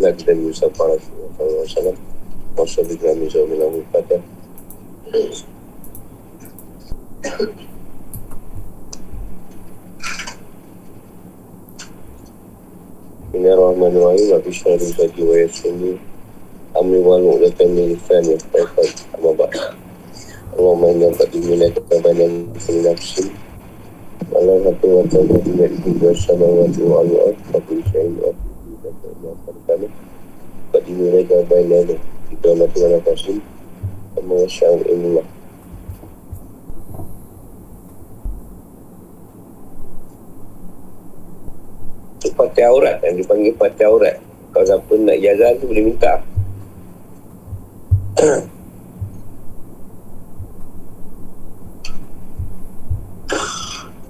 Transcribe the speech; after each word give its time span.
Kita 0.00 0.32
berusaha 0.32 0.72
Rasulullah 0.72 1.68
SAW 1.68 1.92
Masa 2.56 2.80
di 2.88 2.96
kami 2.96 3.28
Zawmi 3.28 3.52
Lamu 3.60 3.84
Fatah 3.92 4.16
Bismillahirrahmanirrahim 13.28 14.26
Wa 14.32 14.40
bishari 14.40 14.88
sadi 14.88 15.20
wa 15.20 15.36
yasini 15.36 16.00
Amri 16.80 17.04
wa 17.04 17.20
nu'latan 17.20 17.68
min 17.68 17.92
lisan 17.92 18.24
Yafaikan 18.24 18.88
Amma 19.20 19.36
ba'da 19.36 19.76
Allahumma 20.56 20.96
inna 20.96 21.12
qadimina 21.12 21.68
ketabanan 21.76 22.48
Bismillah 22.56 22.96
nafsi 22.96 23.28
Walau 24.32 24.64
satu 24.64 24.86
wa 24.96 25.04
ta'ala 25.12 25.36
Bila 25.44 25.68
ikhlas 25.68 26.24
sama 26.24 26.48
wa 26.48 26.64
tu'ala 26.72 27.36
Tapi 27.52 27.84
syahid 27.92 28.16
wa 28.16 28.32
ta'ala 29.66 29.88
Qadimina 30.70 31.20
ketabanan 31.26 31.98
Kita 32.30 32.48
mati 32.54 32.78
wa 32.78 32.88
nafsi 32.94 33.36
Amma 34.14 34.46
syahid 34.46 34.86
ilmulah 34.86 35.26
Itu 42.20 42.36
pakai 42.36 42.68
aurat 42.68 43.00
yang 43.00 43.16
dipanggil 43.16 43.56
pakai 43.56 43.88
aurat. 43.88 44.20
Kalau 44.52 44.68
siapa 44.68 44.92
nak 44.92 45.16
jaga 45.24 45.56
tu 45.56 45.64
boleh 45.72 45.88
minta. 45.88 46.20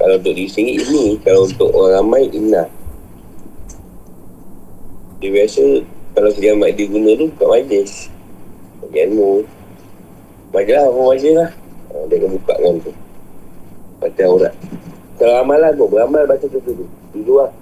Kalau 0.02 0.18
untuk 0.18 0.34
di 0.34 0.50
sini 0.50 0.74
ini. 0.74 1.22
Kalau 1.22 1.46
untuk 1.46 1.70
orang 1.70 2.02
ramai 2.02 2.26
Inna 2.34 2.79
Dia 5.20 5.28
biasa 5.28 5.84
Kalau 6.16 6.32
kiamat 6.32 6.72
dia 6.80 6.88
guna 6.88 7.12
tu 7.12 7.28
Kat 7.36 7.44
majlis. 7.44 8.08
Bagi 8.80 9.04
ilmu. 9.04 9.44
Majlis 10.56 10.74
lah 10.80 10.88
majlis 10.88 11.34
lah. 11.36 11.50
Ha, 11.92 12.08
Dia 12.08 12.16
akan 12.16 12.30
buka 12.40 12.54
kan 12.56 12.74
tu. 12.80 12.92
Baca 14.00 14.22
aurat. 14.24 14.56
Kalau 15.20 15.34
amalan 15.44 15.76
pun 15.76 15.92
Beramal 15.92 16.24
baca 16.24 16.40
tu 16.48 16.56
tu 16.64 16.88
Dulu 17.12 17.44
lah. 17.44 17.52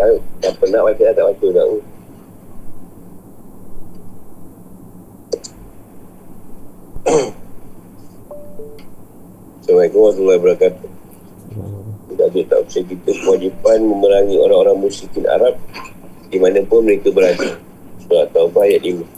Kalau 0.00 0.16
tak 0.40 0.56
pernah 0.56 0.80
baca 0.88 1.04
tak 1.04 1.24
baca 1.26 1.46
tak 1.52 1.66
Assalamualaikum 9.58 10.00
warahmatullahi 10.00 10.38
wabarakatuh. 10.38 10.88
Kita 12.08 12.40
tak 12.46 12.58
usah 12.62 12.82
kita 12.86 13.10
kewajipan 13.10 13.78
memerangi 13.84 14.38
orang-orang 14.38 14.86
musyrikin 14.86 15.26
Arab 15.26 15.58
di 16.28 16.38
mana 16.40 16.60
pun 16.64 16.84
mereka 16.84 17.08
berada. 17.10 17.56
Surah 18.04 18.28
Taubah 18.32 18.68
ayat 18.68 18.84
5. 18.84 19.17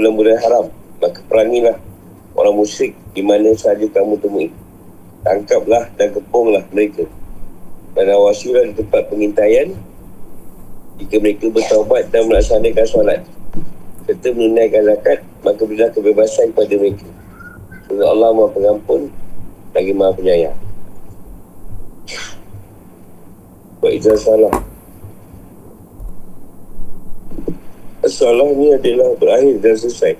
Bulan-bulan 0.00 0.40
haram. 0.40 0.66
Maka 1.00 1.20
perangilah 1.28 1.76
orang 2.36 2.56
musyrik 2.56 2.96
Di 3.12 3.20
mana 3.20 3.52
sahaja 3.52 3.84
kamu 3.84 4.16
temui. 4.16 4.48
Tangkaplah 5.20 5.92
dan 6.00 6.08
kepunglah 6.16 6.64
mereka. 6.72 7.04
Dan 7.92 8.08
awasilah 8.16 8.64
di 8.64 8.74
tempat 8.80 9.12
pengintaian 9.12 9.76
Jika 10.96 11.20
mereka 11.20 11.52
bertaubat 11.52 12.08
dan 12.08 12.24
melaksanakan 12.32 12.86
solat. 12.88 13.20
Serta 14.08 14.28
menunaikan 14.32 14.88
zakat 14.88 15.20
Maka 15.44 15.60
berilah 15.68 15.92
kebebasan 15.92 16.56
kepada 16.56 16.74
mereka. 16.80 17.08
Semoga 17.84 18.04
Allah 18.08 18.28
maha 18.32 18.48
pengampun 18.56 19.12
Lagi 19.76 19.92
maha 19.92 20.16
penyayang. 20.16 20.56
Buat 23.80 23.92
izah 23.96 24.16
salah 24.16 24.69
Salah 28.10 28.50
ni 28.58 28.74
adalah 28.74 29.14
berakhir 29.14 29.62
dan 29.62 29.74
selesai. 29.78 30.18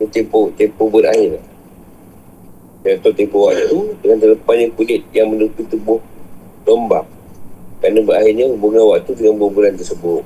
Ini 0.00 0.08
tempoh, 0.08 0.48
tempoh 0.56 0.88
berakhir. 0.88 1.36
Contoh 2.80 3.12
tempoh 3.12 3.52
waktu 3.52 3.76
dengan 4.00 4.18
terlepasnya 4.24 4.72
kulit 4.72 5.04
yang 5.12 5.28
menutupi 5.28 5.68
tubuh 5.68 6.00
domba. 6.64 7.04
Kerana 7.84 8.00
berakhirnya 8.00 8.48
hubungan 8.48 8.88
waktu 8.88 9.12
dengan 9.20 9.36
bulan 9.36 9.76
tersebut. 9.76 10.24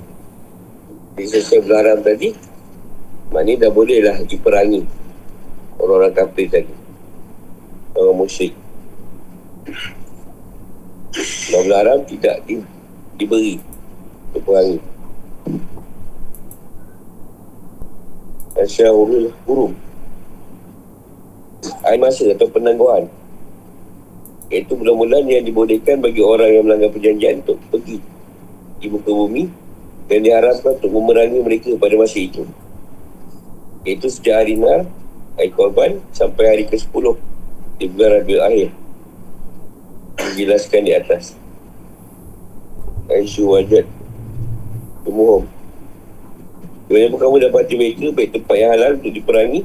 Jadi 1.18 1.26
selesai 1.26 1.58
berharam 1.66 1.98
tadi, 1.98 2.30
maknanya 3.34 3.66
dah 3.66 3.70
bolehlah 3.74 4.16
diperangi 4.22 4.86
orang-orang 5.82 6.14
kafir 6.14 6.46
tadi. 6.46 6.74
Orang 7.98 8.22
musyrik. 8.22 8.54
Kalau 11.50 11.66
berharam 11.66 11.98
tidak 12.06 12.38
di, 12.46 12.62
diberi 13.18 13.58
peperangi 14.32 14.91
Asyahurul 18.58 19.34
hurum 19.48 19.72
Air 21.82 21.98
masa 21.98 22.30
atau 22.30 22.46
penangguhan 22.46 23.10
Iaitu 24.52 24.76
bulan-bulan 24.76 25.24
yang 25.26 25.42
dibolehkan 25.48 25.98
bagi 26.04 26.20
orang 26.20 26.50
yang 26.52 26.64
melanggar 26.68 26.92
perjanjian 26.92 27.40
untuk 27.40 27.58
pergi 27.72 27.98
di 28.82 28.90
muka 28.90 29.08
bumi 29.08 29.48
dan 30.10 30.26
diharapkan 30.26 30.76
untuk 30.76 30.92
memerangi 30.92 31.38
mereka 31.40 31.70
pada 31.78 31.94
masa 31.94 32.18
itu. 32.18 32.44
Iaitu 33.86 34.10
sejak 34.10 34.44
hari 34.44 34.58
Nar, 34.58 34.84
hari 35.40 35.50
korban 35.54 36.02
sampai 36.12 36.44
hari 36.52 36.64
ke-10 36.68 37.16
di 37.80 37.86
bulan 37.88 38.10
Rabiul 38.20 38.42
Akhir. 38.44 38.68
Dijelaskan 40.36 40.82
di 40.84 40.92
atas. 40.92 41.32
Aisyah 43.08 43.46
wajad 43.48 43.86
Bila 46.92 47.08
pun 47.10 47.18
kamu 47.18 47.36
dapati 47.48 47.74
mereka 47.74 48.06
Baik 48.14 48.30
tempat 48.38 48.56
yang 48.58 48.70
halal 48.76 48.90
untuk 49.00 49.12
diperangi 49.12 49.60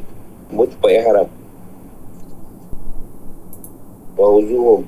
Maupun 0.47 0.67
tempat 0.71 0.91
yang 0.95 1.05
haram. 1.11 1.27
Wahuzuhum 4.17 4.81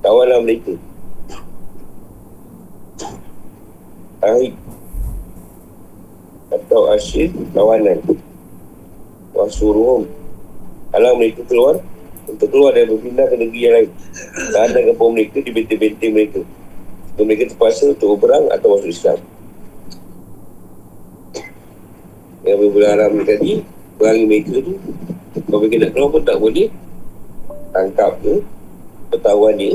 Tawanlah 0.00 0.40
mereka. 0.40 0.72
Ahid 4.24 4.54
Atau 6.48 6.88
asyid 6.94 7.34
Tawanan. 7.52 8.00
Wasuruhum 9.34 10.06
Halang 10.94 11.18
mereka 11.18 11.42
keluar 11.44 11.82
Untuk 12.24 12.48
keluar 12.48 12.72
dan 12.72 12.88
berpindah 12.88 13.26
ke 13.28 13.36
negeri 13.36 13.60
yang 13.60 13.74
lain. 13.76 13.90
Dan 14.54 14.62
ada 14.72 14.80
kampung 14.80 15.12
mereka 15.12 15.44
di 15.44 15.50
benteng-benteng 15.52 16.12
mereka. 16.14 16.40
Mereka 17.20 17.52
terpaksa 17.52 17.92
untuk 17.92 18.16
berperang 18.16 18.48
atau 18.48 18.72
masuk 18.72 18.88
Islam 18.88 19.20
yang 22.44 22.60
berbulan 22.60 22.90
haram 23.00 23.24
tadi 23.24 23.64
Perangi 23.96 24.24
mereka 24.28 24.60
tu 24.60 24.76
Kalau 25.48 25.58
mereka 25.64 25.76
nak 25.80 25.90
keluar 25.96 26.10
pun 26.12 26.22
tak 26.22 26.36
boleh. 26.38 26.68
Tangkap 27.72 28.10
ke 28.20 28.34
Ketahuan 29.14 29.54
dia 29.56 29.74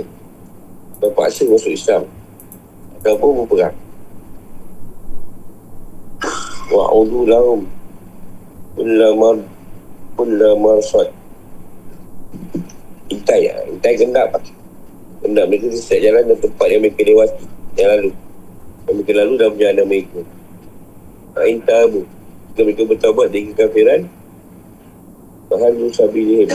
Terpaksa 0.99 1.47
masuk 1.47 1.71
Islam. 1.73 2.03
Ataupun 2.99 3.43
berperang. 3.43 3.75
Wa'udu 6.69 7.25
lahum 7.25 7.61
Kulla 8.77 9.09
mar 9.17 9.35
Kulla 10.19 10.49
marsad. 10.59 11.09
Intai 13.09 13.49
lah 13.49 13.65
Intai 13.71 13.95
gendap 13.97 14.35
Gendap 15.23 15.45
mereka 15.49 15.71
tu 15.71 15.79
setiap 15.79 16.11
jalan 16.11 16.23
dan 16.29 16.37
tempat 16.37 16.67
yang 16.69 16.81
mereka 16.83 17.01
lewati 17.01 17.45
Yang 17.79 17.89
lalu. 17.89 18.11
Yang 18.85 18.93
mereka 18.93 19.11
lalu 19.15 19.33
dalam 19.39 19.51
perjalanan 19.55 19.85
mereka. 19.87 20.19
Intai 21.39 21.79
abu 21.87 22.18
jika 22.59 22.67
mereka 22.67 22.91
bertawabat 22.91 23.27
dari 23.31 23.55
kekafiran 23.55 24.01
Bahan 25.47 25.79
Musabilihim 25.79 26.51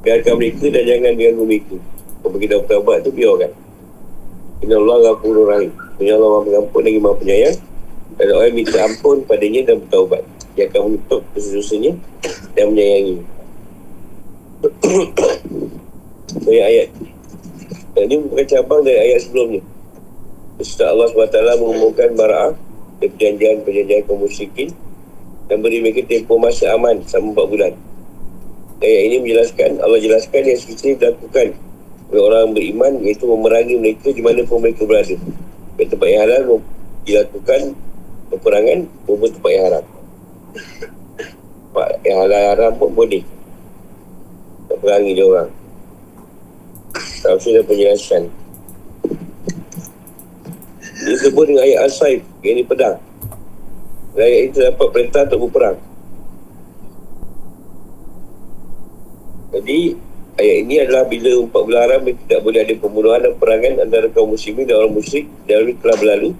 Biarkan 0.00 0.34
mereka 0.40 0.64
dan 0.72 0.82
jangan 0.88 1.12
ganggu 1.12 1.44
mereka. 1.44 1.76
Kalau 1.76 2.30
mereka 2.32 2.46
dah 2.48 2.58
bertawabat 2.64 2.98
tu 3.04 3.10
biarkan. 3.12 3.52
Inna 4.64 4.80
Allah 4.80 4.96
Ghafurur 5.04 5.44
Rahim. 5.44 5.74
Punya 6.00 6.16
Allah 6.16 6.30
Maha 6.32 6.44
Pengampun 6.48 6.80
lagi 6.88 6.98
Maha 7.04 7.20
Penyayang. 7.20 7.56
Dan 8.16 8.26
orang 8.32 8.54
minta 8.56 8.78
ampun 8.80 9.16
padanya 9.28 9.60
dan 9.68 9.76
bertawabat 9.84 10.22
Dia 10.56 10.72
akan 10.72 10.80
menutup 10.88 11.20
dosa-dosanya 11.36 11.92
Dan 12.56 12.64
menyayangi. 12.72 13.16
Banyak 16.48 16.64
ayat. 16.64 16.88
Dan 17.92 18.02
ini 18.08 18.24
bukan 18.24 18.46
cabang 18.48 18.80
dari 18.86 18.98
ayat 19.10 19.20
sebelumnya. 19.20 19.60
Ustaz 20.56 20.88
Allah 20.88 21.12
SWT 21.12 21.60
mengumumkan 21.60 22.16
bara'ah 22.16 22.65
perjanjian-perjanjian 23.02 24.02
kaum 24.08 24.24
musyrikin 24.24 24.72
dan 25.46 25.62
beri 25.62 25.78
mereka 25.84 26.02
tempoh 26.08 26.40
masa 26.40 26.74
aman 26.74 27.00
selama 27.04 27.46
4 27.46 27.52
bulan. 27.52 27.72
Ayat 28.76 29.00
ini 29.08 29.16
menjelaskan, 29.24 29.70
Allah 29.80 30.00
jelaskan 30.00 30.42
yang 30.44 30.58
sekitar 30.60 31.16
dilakukan 31.16 31.56
oleh 32.06 32.22
orang 32.22 32.52
beriman 32.52 32.92
iaitu 33.02 33.24
memerangi 33.26 33.74
mereka 33.80 34.12
di 34.12 34.22
mana 34.22 34.44
pun 34.44 34.62
mereka 34.62 34.84
berada. 34.84 35.16
Di 35.76 35.84
tempat 35.88 36.08
yang 36.08 36.22
halal 36.28 36.60
dilakukan 37.06 37.60
peperangan 38.32 38.78
maupun 39.06 39.28
tempat 39.32 39.50
yang 39.52 39.64
haram. 39.70 39.84
Tempat 41.72 41.88
yang 42.04 42.18
halal 42.24 42.42
haram 42.52 42.72
pun 42.76 42.90
boleh. 42.92 43.22
Peperangi 44.66 45.12
dia 45.14 45.24
orang. 45.24 45.50
Tafsir 46.96 47.58
dan 47.58 47.64
penjelasan. 47.64 48.22
Disebut 50.96 51.44
dengan 51.44 51.60
ayat 51.60 51.78
Al-Saif 51.84 52.24
Yang 52.40 52.52
ini 52.56 52.62
pedang. 52.64 52.96
Ayat 54.16 54.40
itu 54.48 54.58
dapat 54.64 54.88
perintah 54.96 55.28
untuk 55.28 55.52
berperang. 55.52 55.76
Jadi 59.52 59.80
Ayat 60.36 60.56
ini 60.68 60.74
adalah 60.84 61.04
bila 61.08 61.32
empat 61.44 61.60
bulan 61.64 61.80
haram 61.84 62.00
Tidak 62.08 62.40
boleh 62.40 62.60
ada 62.64 62.74
pembunuhan 62.80 63.20
dan 63.24 63.32
perangan 63.36 63.72
Antara 63.88 64.08
kaum 64.12 64.32
muslimin 64.32 64.64
dan 64.64 64.76
orang 64.80 64.92
musyrik 64.96 65.28
Dan 65.44 65.76
telah 65.80 65.96
berlalu. 66.00 66.30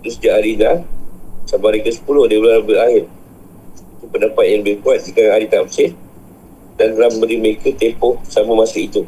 Terus 0.00 0.14
sejak 0.16 0.32
hari 0.40 0.52
dah 0.56 0.76
Sampai 1.44 1.66
hari 1.76 1.80
ke-10 1.84 2.16
Dia 2.32 2.38
bulan 2.40 2.64
berakhir. 2.64 3.04
Itu 4.00 4.04
pendapat 4.08 4.44
yang 4.48 4.60
lebih 4.64 4.76
kuat 4.80 5.04
Jika 5.04 5.36
hari 5.36 5.48
tafsir 5.52 5.92
Dan 6.80 6.96
telah 6.96 7.12
memberi 7.12 7.36
mereka 7.36 7.68
tempoh 7.76 8.16
Sama 8.24 8.56
masa 8.56 8.80
itu. 8.80 9.04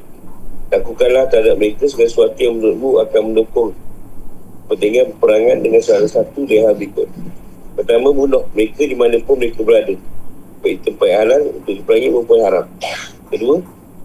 Lakukanlah 0.69 1.29
terhadap 1.29 1.57
mereka 1.57 1.85
segala 1.89 2.09
sesuatu 2.09 2.37
yang 2.37 2.57
menurutmu 2.57 3.01
akan 3.01 3.21
mendukung 3.33 3.73
kepentingan 4.67 5.15
peperangan 5.17 5.59
dengan 5.61 5.83
salah 5.83 6.11
satu 6.11 6.47
dari 6.47 6.63
hal 6.63 6.75
berikut. 6.79 7.09
Pertama, 7.73 8.13
bunuh 8.13 8.45
mereka 8.53 8.85
di 8.85 8.97
mana 8.97 9.17
pun 9.25 9.41
mereka 9.41 9.65
berada. 9.65 9.97
Baik 10.63 10.79
tempat 10.87 11.07
yang 11.09 11.21
halal 11.27 11.43
untuk 11.59 11.73
diperangi 11.75 12.09
maupun 12.13 12.39
haram. 12.45 12.67
Kedua, 13.33 13.57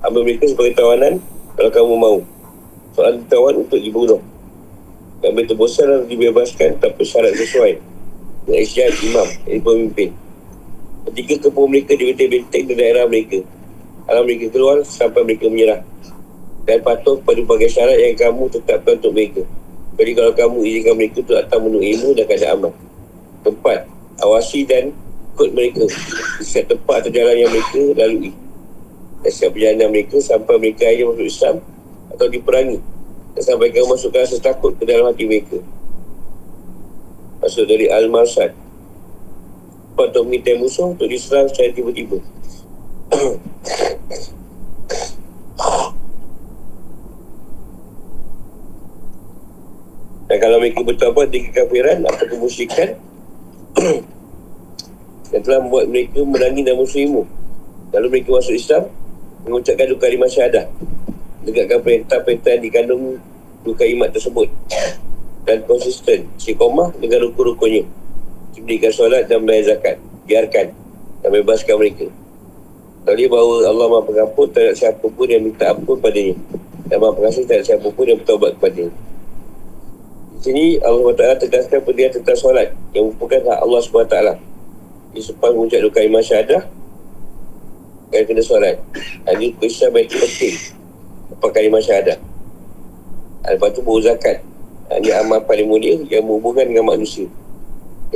ambil 0.07 0.21
mereka 0.24 0.50
sebagai 0.50 0.74
tawanan 0.74 1.13
kalau 1.54 1.69
kamu 1.69 1.94
mahu. 2.00 2.19
Soal 2.98 3.13
ditawan 3.21 3.62
untuk 3.62 3.77
dibunuh. 3.77 4.21
Ambil 5.21 5.45
terbosan 5.45 5.86
dan 5.89 6.01
dibebaskan 6.07 6.80
tanpa 6.81 7.01
syarat 7.04 7.36
sesuai. 7.36 7.77
Dengan 8.48 8.59
isyarat 8.63 8.95
imam, 9.04 9.27
yang 9.45 9.62
pemimpin. 9.62 10.09
Ketiga, 11.12 11.48
kepung 11.48 11.68
mereka 11.69 11.94
di 11.94 12.09
benteng-benteng 12.09 12.63
di 12.63 12.74
daerah 12.74 13.06
mereka. 13.06 13.39
Alam 14.07 14.24
mereka 14.24 14.48
keluar 14.56 14.81
sampai 14.88 15.21
mereka 15.27 15.51
menyerah. 15.51 15.81
Dan 16.63 16.80
patuh 16.80 17.19
pada 17.19 17.39
berbagai 17.44 17.75
syarat 17.75 18.00
yang 18.00 18.15
kamu 18.15 18.48
tetapkan 18.48 18.95
untuk 18.98 19.12
mereka. 19.12 19.44
Jadi 19.98 20.14
kalau 20.14 20.30
kamu 20.38 20.62
izinkan 20.62 20.94
mereka 20.94 21.26
untuk 21.26 21.42
datang 21.42 21.66
menurut 21.66 21.90
ilmu 21.90 22.14
dan 22.14 22.30
keadaan 22.30 22.54
aman. 22.62 22.74
Tempat, 23.42 23.90
awasi 24.22 24.62
dan 24.70 24.94
ikut 25.34 25.50
mereka. 25.58 25.90
Di 26.38 26.46
setiap 26.46 26.78
tempat 26.78 27.02
atau 27.02 27.12
jalan 27.18 27.34
yang 27.34 27.50
mereka 27.50 27.82
lalui. 27.98 28.30
Dan 29.26 29.32
setiap 29.34 29.58
perjalanan 29.58 29.90
mereka 29.90 30.22
sampai 30.22 30.54
mereka 30.62 30.86
hanya 30.86 31.10
masuk 31.10 31.26
Islam 31.26 31.66
atau 32.14 32.30
diperangi. 32.30 32.78
Dan 33.34 33.42
sampai 33.42 33.74
kamu 33.74 33.90
masukkan 33.90 34.22
rasa 34.22 34.38
takut 34.38 34.78
ke 34.78 34.86
dalam 34.86 35.10
hati 35.10 35.26
mereka. 35.26 35.58
Masuk 37.42 37.66
dari 37.66 37.90
Al-Marsad. 37.90 38.54
Untuk 39.98 40.30
mengintai 40.30 40.62
musuh 40.62 40.94
untuk 40.94 41.10
diserang 41.10 41.50
secara 41.50 41.74
tiba-tiba. 41.74 42.22
Dan 50.28 50.38
kalau 50.44 50.60
mereka 50.60 50.84
bertawabat 50.84 51.32
di 51.32 51.40
kekafiran 51.48 52.04
atau 52.04 52.28
kemusyrikan 52.28 53.00
yang 55.32 55.42
telah 55.44 55.60
membuat 55.64 55.88
mereka 55.88 56.20
menangi 56.28 56.62
dan 56.68 56.76
muslimu. 56.76 57.24
Lalu 57.96 58.08
mereka 58.12 58.36
masuk 58.36 58.60
Islam, 58.60 58.92
mengucapkan 59.48 59.88
dua 59.88 60.00
kalimah 60.04 60.28
syahadah. 60.28 60.68
Tegakkan 61.48 61.80
perintah-perintah 61.80 62.60
yang 62.60 62.64
dikandung 62.68 63.04
dua 63.64 63.76
kalimat 63.80 64.12
tersebut. 64.12 64.52
Dan 65.48 65.64
konsisten, 65.64 66.28
sikomah 66.36 66.92
dengan 67.00 67.32
rukun-rukunnya. 67.32 67.88
Diberikan 68.52 68.92
solat 68.92 69.32
dan 69.32 69.48
membayar 69.48 69.80
zakat. 69.80 69.96
Biarkan 70.28 70.76
dan 71.24 71.30
bebaskan 71.32 71.80
mereka. 71.80 72.12
Tadi 73.08 73.24
bahawa 73.32 73.64
Allah 73.64 73.88
maha 73.88 74.04
pengampun 74.04 74.52
terhadap 74.52 74.76
siapa 74.76 75.08
pun 75.08 75.24
yang 75.32 75.40
minta 75.40 75.72
ampun 75.72 75.96
padanya. 76.04 76.36
Dan 76.92 77.00
maha 77.00 77.16
pengasih 77.16 77.48
terhadap 77.48 77.64
siapa 77.64 77.88
pun 77.88 78.04
yang 78.04 78.20
bertawabat 78.20 78.60
kepadanya 78.60 79.06
sini 80.44 80.78
Allah 80.81 81.01
SWT 81.13 81.48
tegaskan 81.48 81.80
pendidikan 81.84 82.22
tentang 82.22 82.38
solat. 82.38 82.69
Yang 82.94 83.13
merupakan 83.13 83.39
hak 83.54 83.60
Allah 83.63 83.80
SWT. 83.81 84.18
Di 85.16 85.22
sepan 85.24 85.50
mengucap 85.56 85.80
dua 85.81 85.94
kalimah 85.94 86.22
syahadah 86.22 86.62
kan 88.07 88.24
kena 88.24 88.39
solat. 88.39 88.80
Ini 89.28 89.51
kisah 89.60 89.92
baik 89.92 90.07
penting. 90.13 90.56
Apa 91.36 91.48
kalimah 91.51 91.84
syahadah? 91.84 92.16
Lepas 93.48 93.69
tu 93.75 93.84
baru 93.84 94.00
zakat. 94.04 94.39
Ini 94.88 95.19
amal 95.19 95.44
paling 95.44 95.68
mulia 95.68 96.00
yang 96.07 96.24
berhubungan 96.24 96.63
dengan 96.63 96.95
manusia. 96.95 97.28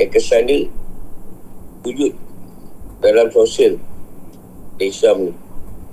Yang 0.00 0.10
kesan 0.16 0.48
dia 0.48 0.68
wujud 1.84 2.16
dalam 3.04 3.28
sosial 3.28 3.76
Islam 4.80 5.28
ni. 5.28 5.32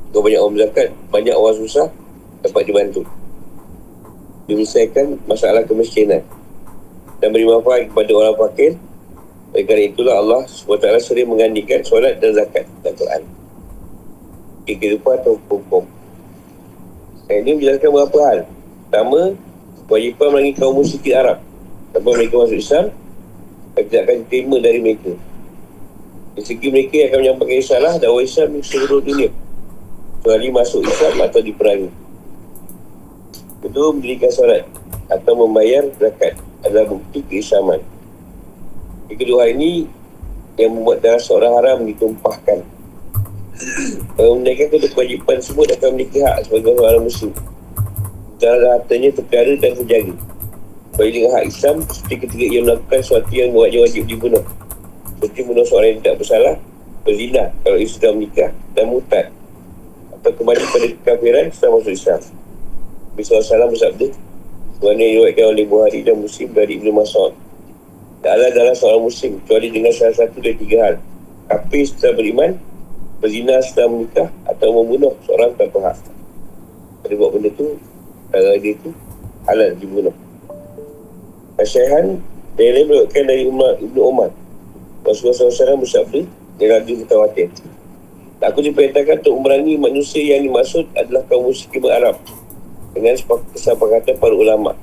Kalau 0.09 0.25
banyak 0.25 0.41
orang 0.41 0.57
zakat 0.57 0.87
banyak 1.13 1.35
orang 1.35 1.57
susah 1.59 1.87
dapat 2.41 2.63
dibantu 2.65 3.05
menyelesaikan 4.49 5.21
masalah 5.29 5.61
kemiskinan 5.61 6.25
dan 7.21 7.29
beri 7.29 7.45
manfaat 7.45 7.85
kepada 7.93 8.11
orang 8.17 8.35
fakir. 8.35 8.73
Oleh 9.49 9.65
kerana 9.65 9.85
itulah 9.85 10.15
Allah 10.21 10.41
SWT 10.45 10.85
sering 11.01 11.29
menggandikan 11.29 11.81
solat 11.85 12.17
dan 12.21 12.33
zakat 12.37 12.65
dan 12.81 12.93
Quran. 12.97 13.21
Kehidupan 14.65 15.21
atau 15.21 15.41
hukum? 15.49 15.85
Dan 17.25 17.45
ini 17.45 17.57
menjelaskan 17.57 17.89
beberapa 17.89 18.19
hal. 18.29 18.39
Pertama 18.89 19.21
kewajipan 19.89 20.27
melalui 20.33 20.53
kaum 20.53 20.77
musyrik 20.77 21.13
Arab. 21.17 21.41
Sampai 21.89 22.11
mereka 22.13 22.35
masuk 22.45 22.57
Islam 22.61 22.85
dan 23.73 23.83
tidak 23.89 24.01
akan 24.05 24.17
diterima 24.25 24.57
dari 24.61 24.79
mereka. 24.81 25.13
Dari 26.37 26.45
segi 26.45 26.67
mereka 26.69 26.93
yang 26.93 27.07
akan 27.09 27.19
menyampaikan 27.25 27.57
risalah 27.57 27.93
dan 27.97 28.09
Islam 28.21 28.47
di 28.53 28.61
seluruh 28.61 29.01
dunia. 29.01 29.29
Kecuali 30.21 30.47
masuk 30.53 30.81
Islam 30.85 31.13
atau 31.25 31.41
diperangi 31.41 31.89
Kedua, 33.69 33.93
mendirikan 33.93 34.33
solat 34.33 34.65
atau 35.13 35.45
membayar 35.45 35.85
zakat 36.01 36.33
adalah 36.65 36.89
bukti 36.89 37.21
keislaman. 37.29 37.77
Yang 39.13 39.29
kedua 39.29 39.45
ini 39.45 39.85
yang 40.57 40.73
membuat 40.73 41.05
darah 41.05 41.21
seorang 41.21 41.53
haram 41.53 41.85
ditumpahkan. 41.85 42.65
Kalau 44.17 44.41
menaikkan 44.41 44.73
kedua 44.73 44.89
kewajipan 44.89 45.37
tersebut 45.37 45.69
akan 45.77 45.87
memiliki 45.93 46.17
hak 46.17 46.49
sebagai 46.49 46.81
orang 46.81 47.05
muslim. 47.05 47.29
Darah 48.41 48.81
hartanya 48.81 49.09
terpelihara 49.13 49.53
dan 49.61 49.71
terjaga. 49.85 50.13
Bagi 50.97 51.11
dengan 51.13 51.31
hak 51.37 51.45
Islam, 51.45 51.75
seperti 51.85 52.15
ketika 52.25 52.45
ia 52.49 52.61
melakukan 52.65 52.99
sesuatu 53.05 53.29
yang 53.29 53.53
membuatnya 53.53 53.79
wajib 53.85 54.03
dibunuh. 54.09 54.43
Seperti 55.13 55.39
bunuh 55.45 55.65
seorang 55.69 55.89
yang 55.93 55.99
tidak 56.01 56.15
bersalah, 56.25 56.55
berzina 57.05 57.53
kalau 57.61 57.77
ia 57.77 57.85
sudah 57.85 58.11
menikah 58.17 58.49
dan 58.73 58.89
mutad. 58.89 59.29
Atau 60.17 60.33
kembali 60.33 60.57
pada 60.57 60.87
kekafiran 60.89 61.45
setelah 61.53 61.77
masuk 61.77 61.93
Islam. 61.93 62.21
Nabi 63.19 63.43
SAW 63.43 63.75
bersabda 63.75 64.07
Kerana 64.79 65.03
diriwayatkan 65.03 65.45
oleh 65.51 65.65
Buhari 65.67 65.99
dan 66.07 66.23
Muslim 66.23 66.55
dari 66.55 66.79
Ibn 66.79 67.03
Mas'ud. 67.03 67.35
Taklah 68.23 68.49
dalam 68.55 68.71
seorang 68.71 69.03
Muslim 69.03 69.43
Kecuali 69.43 69.67
dengan 69.75 69.91
salah 69.91 70.15
satu 70.15 70.39
dari 70.39 70.55
tiga 70.55 70.77
hal. 70.87 70.95
Kafir 71.51 71.83
setelah 71.83 72.15
beriman 72.15 72.55
Berzina 73.19 73.59
setelah 73.59 73.91
menikah 73.91 74.31
Atau 74.47 74.71
membunuh 74.71 75.19
seorang 75.27 75.51
tanpa 75.59 75.91
hak. 75.91 75.99
Pada 77.03 77.13
buat 77.19 77.35
benda 77.35 77.51
tu 77.59 77.75
Kalau 78.31 78.55
dia 78.55 78.73
tu 78.79 78.95
Halal 79.51 79.75
dibunuh. 79.75 80.15
Asyaihan 81.59 82.23
Yang 82.55 82.71
lain 82.71 82.85
berkata 82.87 83.19
dari 83.27 83.43
Umar, 83.51 83.75
Ibn 83.83 83.97
Umar 83.99 84.31
Rasulullah 85.03 85.51
SAW 85.51 85.83
bersabda 85.83 86.23
Dia 86.55 86.67
lagi 86.71 86.95
ketawatir 87.03 87.51
Aku 88.39 88.63
diperintahkan 88.63 89.19
untuk 89.27 89.35
memerangi 89.43 89.75
manusia 89.75 90.23
yang 90.23 90.47
dimaksud 90.47 90.87
adalah 90.95 91.27
kaum 91.27 91.51
muslim 91.51 91.83
Arab 91.91 92.15
dengan 92.99 93.15
kesepakatan 93.55 94.15
para 94.19 94.35
ulama. 94.35 94.75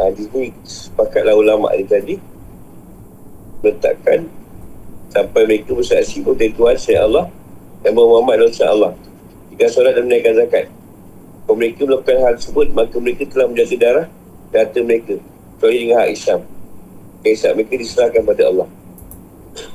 Nah, 0.00 0.08
di 0.16 0.24
sini 0.24 0.48
sepakatlah 0.64 1.36
ulama 1.36 1.68
ni 1.76 1.84
tadi 1.84 2.16
letakkan 3.60 4.24
sampai 5.12 5.44
mereka 5.44 5.76
bersaksi 5.76 6.24
pun 6.24 6.32
Tuhan 6.40 6.76
saya 6.80 7.04
Allah 7.04 7.28
dan 7.84 7.92
Muhammad 7.92 8.48
dan 8.48 8.72
Allah. 8.72 8.92
Jika 9.52 9.68
solat 9.68 9.92
dan 9.92 10.08
menaikkan 10.08 10.40
zakat. 10.40 10.72
Kalau 11.44 11.58
mereka 11.58 11.82
melakukan 11.82 12.16
hal 12.22 12.34
tersebut, 12.38 12.66
maka 12.72 12.96
mereka 13.02 13.26
telah 13.26 13.50
menjaga 13.50 13.76
darah 13.76 14.06
data 14.54 14.78
mereka. 14.80 15.18
Kecuali 15.58 15.76
dengan 15.84 15.96
hak 16.00 16.10
Islam. 16.14 16.40
Kisah 17.20 17.52
mereka 17.52 17.74
diserahkan 17.76 18.22
pada 18.24 18.42
Allah. 18.48 18.68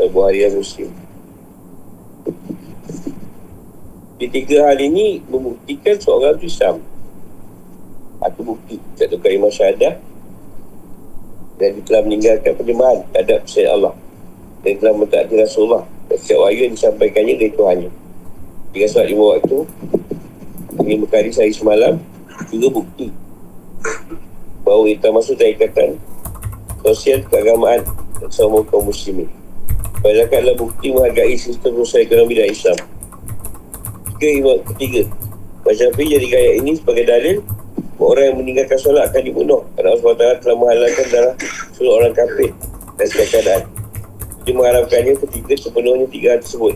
Ibu 0.01 0.19
Harian 0.25 0.57
Muslim. 0.57 1.04
Di 4.25 4.41
tiga 4.41 4.73
hal 4.73 4.81
ini 4.81 5.21
membuktikan 5.29 6.01
seorang 6.01 6.41
itu 6.41 6.49
Islam. 6.49 6.81
Aku 8.25 8.41
bukti 8.41 8.81
Satu 8.97 9.21
kalimah 9.21 9.53
syahadah 9.53 10.01
Dan 11.61 11.77
dia 11.77 11.83
telah 11.85 12.01
meninggalkan 12.09 12.57
penyembahan 12.57 13.05
Terhadap 13.13 13.45
Sayyid 13.45 13.69
Allah. 13.69 13.93
Dan 14.65 14.81
telah 14.81 14.97
mentaati 14.97 15.29
Rasulullah. 15.37 15.85
Dan 16.09 16.17
setiap 16.17 16.41
wahyu 16.41 16.65
yang 16.65 16.73
disampaikannya 16.73 17.37
dari 17.37 17.53
Tuhannya. 17.53 17.91
Jika 18.73 18.85
solat 18.89 19.07
lima 19.13 19.25
waktu 19.37 19.57
Lima 20.81 21.05
kali 21.05 21.29
sehari 21.29 21.53
semalam 21.53 22.01
Juga 22.49 22.81
bukti. 22.81 23.13
Bahawa 24.65 24.89
kita 24.89 25.07
masuk 25.13 25.37
dari 25.37 25.53
ikatan 25.53 26.01
Sosial 26.81 27.21
keagamaan 27.29 27.85
Sama 28.33 28.65
kaum 28.65 28.89
muslimin. 28.89 29.29
Zakat 30.01 30.41
adalah 30.41 30.57
bukti 30.57 30.89
menghargai 30.89 31.37
sistem 31.37 31.77
sosial 31.85 32.09
ekonomi 32.09 32.41
dan 32.41 32.49
Islam 32.49 32.94
Ketiga, 34.15 34.53
ketiga. 34.71 35.03
Macam 35.67 35.75
Syafi'i 35.75 36.07
jadi 36.15 36.27
gaya 36.31 36.51
ini 36.63 36.71
sebagai 36.77 37.03
dalil 37.03 37.43
orang 37.99 38.31
yang 38.31 38.37
meninggalkan 38.39 38.79
solat 38.79 39.11
akan 39.11 39.21
dibunuh. 39.27 39.59
Kerana 39.75 39.97
Allah 39.97 40.15
SWT 40.15 40.25
telah 40.45 40.55
menghalalkan 40.55 41.05
darah 41.11 41.35
seluruh 41.75 41.93
orang 41.99 42.13
kafir 42.15 42.51
dan 42.95 43.05
segala 43.11 43.27
keadaan. 43.27 43.63
Dia 44.45 44.53
mengharapkannya 44.55 45.13
ketiga 45.19 45.53
sepenuhnya 45.59 46.07
tiga 46.07 46.27
hal 46.31 46.39
tersebut. 46.39 46.75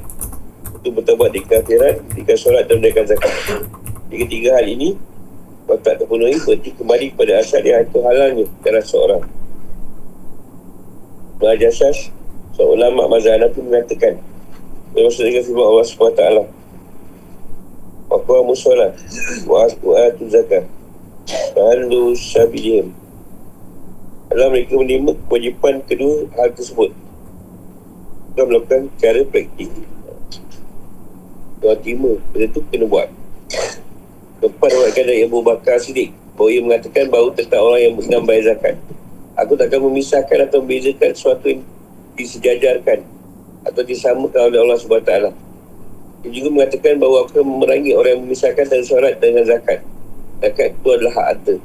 Untuk 0.79 0.91
bertabat 1.00 1.29
di 1.31 1.41
kafiran 1.48 1.96
ketika 2.12 2.34
solat 2.36 2.67
dan 2.67 2.84
menaikan 2.84 3.08
zakat. 3.08 3.31
Di 4.12 4.15
ketiga 4.25 4.60
hal 4.60 4.67
ini 4.67 5.00
kalau 5.63 5.79
tak 5.86 6.01
terpenuhi 6.01 6.36
berarti 6.43 6.69
kembali 6.75 7.05
kepada 7.13 7.34
asal 7.39 7.62
yang 7.62 7.86
itu 7.86 8.00
halalnya 8.01 8.46
darah 8.65 8.84
seorang. 8.84 9.24
Belajar 11.39 11.72
Syas 11.72 12.12
seorang 12.58 12.74
ulama 12.84 13.15
mazhab 13.15 13.39
Hanafi 13.39 13.63
mengatakan 13.63 14.19
Maksud 14.89 15.22
dengan 15.22 15.46
firman 15.46 15.65
Allah 15.69 15.86
SWT 15.86 16.59
Wa 18.10 18.42
musolat 18.42 18.98
Wa 19.46 19.70
atu 19.70 20.25
zakat. 20.25 20.66
Lalu 21.54 22.18
syabilihim 22.18 22.89
Adalah 24.34 24.50
mereka 24.50 24.78
menerima 24.78 25.13
kewajipan 25.30 25.82
kedua 25.86 26.25
hal 26.38 26.54
tersebut. 26.54 26.94
Mereka 28.34 28.42
melakukan 28.46 28.82
cara 28.98 29.22
praktik. 29.25 29.70
Tuan 31.62 31.78
terima. 31.82 32.13
Benda 32.34 32.46
tu 32.54 32.62
kena 32.70 32.86
buat. 32.86 33.10
Lepas 34.39 34.70
dapatkan 34.70 35.06
dari 35.06 35.25
Abu 35.28 35.44
Bakar 35.44 35.82
Siddiq 35.82 36.16
Bahawa 36.39 36.50
ia 36.56 36.62
mengatakan 36.63 37.12
bahawa 37.12 37.36
tentang 37.36 37.60
orang 37.60 37.82
yang 37.84 37.94
mengenam 38.00 38.24
bayar 38.24 38.56
zakat. 38.56 38.75
Aku 39.36 39.58
takkan 39.60 39.82
memisahkan 39.84 40.48
atau 40.48 40.63
membezakan 40.63 41.12
sesuatu 41.12 41.46
yang 41.50 41.62
disejajarkan 42.16 43.04
Atau 43.66 43.82
disamakan 43.84 44.51
oleh 44.54 44.60
Allah 44.62 44.78
SWT 44.80 45.49
Dia 46.20 46.32
juga 46.36 46.50
mengatakan 46.52 47.00
bahawa 47.00 47.28
akan 47.28 47.44
memerangi 47.48 47.92
orang 47.96 48.12
yang 48.20 48.22
memisahkan 48.28 48.66
dari 48.68 48.84
surat 48.84 49.16
dengan 49.24 49.48
zakat 49.48 49.80
zakat 50.40 50.72
itu 50.72 50.88
adalah 50.92 51.14
hak 51.20 51.26
harta. 51.36 51.56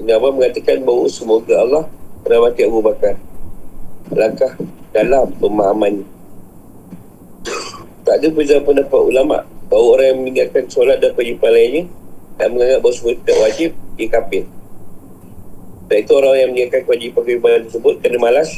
Ini 0.00 0.10
Abang 0.16 0.34
mengatakan 0.38 0.78
bahawa 0.86 1.06
semoga 1.10 1.54
Allah 1.60 1.84
merawati 2.24 2.62
Abu 2.64 2.80
Bakar. 2.80 3.14
Langkah 4.10 4.58
dalam 4.90 5.30
pemahaman 5.38 6.02
Tak 8.00 8.18
ada 8.18 8.26
perbezaan 8.32 8.66
pendapat 8.66 9.00
ulama 9.06 9.46
bahawa 9.70 9.86
orang 9.94 10.06
yang 10.10 10.18
meninggalkan 10.24 10.64
solat 10.66 10.98
dan 10.98 11.14
kewajipan 11.14 11.52
lainnya 11.52 11.84
dan 12.40 12.48
menganggap 12.56 12.80
bahawa 12.82 12.94
semua 12.96 13.14
tidak 13.22 13.38
wajib, 13.38 13.70
dia 13.94 14.08
kafir. 14.10 14.44
Dan 15.86 15.96
itu 16.00 16.12
orang 16.16 16.34
yang 16.40 16.48
meninggalkan 16.50 16.82
kewajipan-kewajipan 16.90 17.60
tersebut 17.70 17.94
kerana 18.02 18.18
malas 18.18 18.50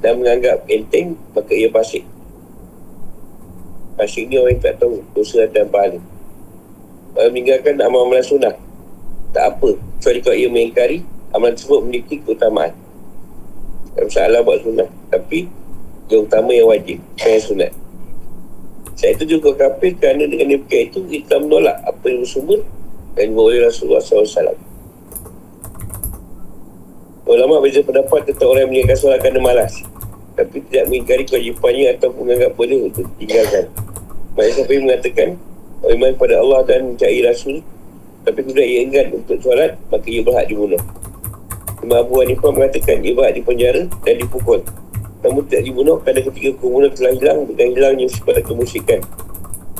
dan 0.00 0.12
menganggap 0.18 0.64
enteng, 0.66 1.14
maka 1.36 1.52
ia 1.54 1.68
pasik. 1.70 2.02
Pasik 4.00 4.32
ni 4.32 4.40
orang 4.40 4.56
yang 4.56 4.64
tak 4.64 4.80
tahu 4.80 5.04
dosa 5.12 5.44
dan 5.52 5.68
pahala. 5.68 6.00
Uh, 7.20 7.28
meninggalkan 7.28 7.76
amalan-amalan 7.76 8.24
sunnah. 8.24 8.56
Tak 9.36 9.44
apa. 9.52 9.76
Kecuali 9.76 10.18
kalau 10.24 10.36
ia 10.40 10.48
mengingkari 10.48 11.04
amalan 11.36 11.52
tersebut 11.52 11.84
memiliki 11.84 12.16
keutamaan. 12.24 12.72
Tak 13.92 14.08
masalah 14.08 14.40
buat 14.40 14.64
sunnah. 14.64 14.88
Tapi 15.12 15.52
yang 16.08 16.24
utama 16.24 16.48
yang 16.56 16.72
wajib. 16.72 16.96
Yang 17.20 17.52
sunat. 17.52 17.76
Saya 18.96 19.12
itu 19.20 19.36
juga 19.36 19.52
kafir 19.68 19.92
kerana 20.00 20.24
dengan 20.24 20.48
demikian 20.56 20.88
itu 20.88 21.04
kita 21.04 21.36
menolak 21.36 21.76
apa 21.84 22.04
yang 22.08 22.24
bersumber 22.24 22.64
dan 23.20 23.36
dibawa 23.36 23.68
Rasulullah 23.68 24.00
SAW 24.00 24.56
ulama 27.30 27.62
berbeza 27.62 27.84
pendapat 27.86 28.26
tentang 28.26 28.48
orang 28.48 28.64
yang 28.64 28.70
meninggalkan 28.74 28.98
solat 28.98 29.18
kerana 29.22 29.40
malas. 29.44 29.72
Tapi 30.34 30.56
tidak 30.66 30.84
mengingkari 30.88 31.24
kewajipannya 31.28 31.86
atau 31.94 32.08
menganggap 32.16 32.52
boleh 32.58 32.90
untuk 32.90 33.06
tinggalkan 33.22 33.70
Maksudnya 34.40 34.64
siapa 34.64 34.72
mengatakan 34.80 35.28
iman 35.84 36.10
kepada 36.16 36.34
Allah 36.40 36.60
dan 36.64 36.80
mencari 36.88 37.20
Rasul 37.20 37.60
tapi 38.24 38.40
tidak 38.48 38.64
ia 38.64 38.80
enggan 38.88 39.06
untuk 39.20 39.36
solat 39.44 39.76
maka 39.92 40.06
ia 40.08 40.24
berhak 40.24 40.48
dibunuh. 40.48 40.80
Imam 41.84 42.00
Abu 42.00 42.24
Hanifah 42.24 42.48
mengatakan 42.48 43.04
ia 43.04 43.12
berhak 43.12 43.36
dipenjara 43.36 43.84
dan 44.00 44.14
dipukul. 44.16 44.64
Namun 45.20 45.44
tidak 45.44 45.68
dibunuh 45.68 46.00
kerana 46.00 46.20
ketika 46.24 46.50
kerumunan 46.56 46.88
telah 46.88 47.12
hilang 47.12 47.38
dengan 47.52 47.68
hilangnya 47.76 48.08
sifat 48.08 48.40
kemusikan 48.40 49.04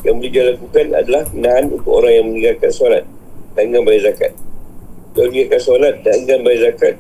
yang 0.05 0.21
boleh 0.21 0.29
dia 0.29 0.45
lakukan 0.52 0.87
adalah 0.93 1.25
menahan 1.33 1.64
untuk 1.73 1.93
orang 1.97 2.12
yang 2.12 2.26
meninggalkan 2.29 2.71
solat 2.73 3.05
dan 3.57 3.62
enggan 3.73 3.88
bayar 3.88 4.12
zakat. 4.12 4.33
Kalau 5.17 5.29
meninggalkan 5.33 5.61
solat 5.64 5.95
dan 6.05 6.14
enggan 6.21 6.40
bayar 6.45 6.61
zakat 6.69 6.95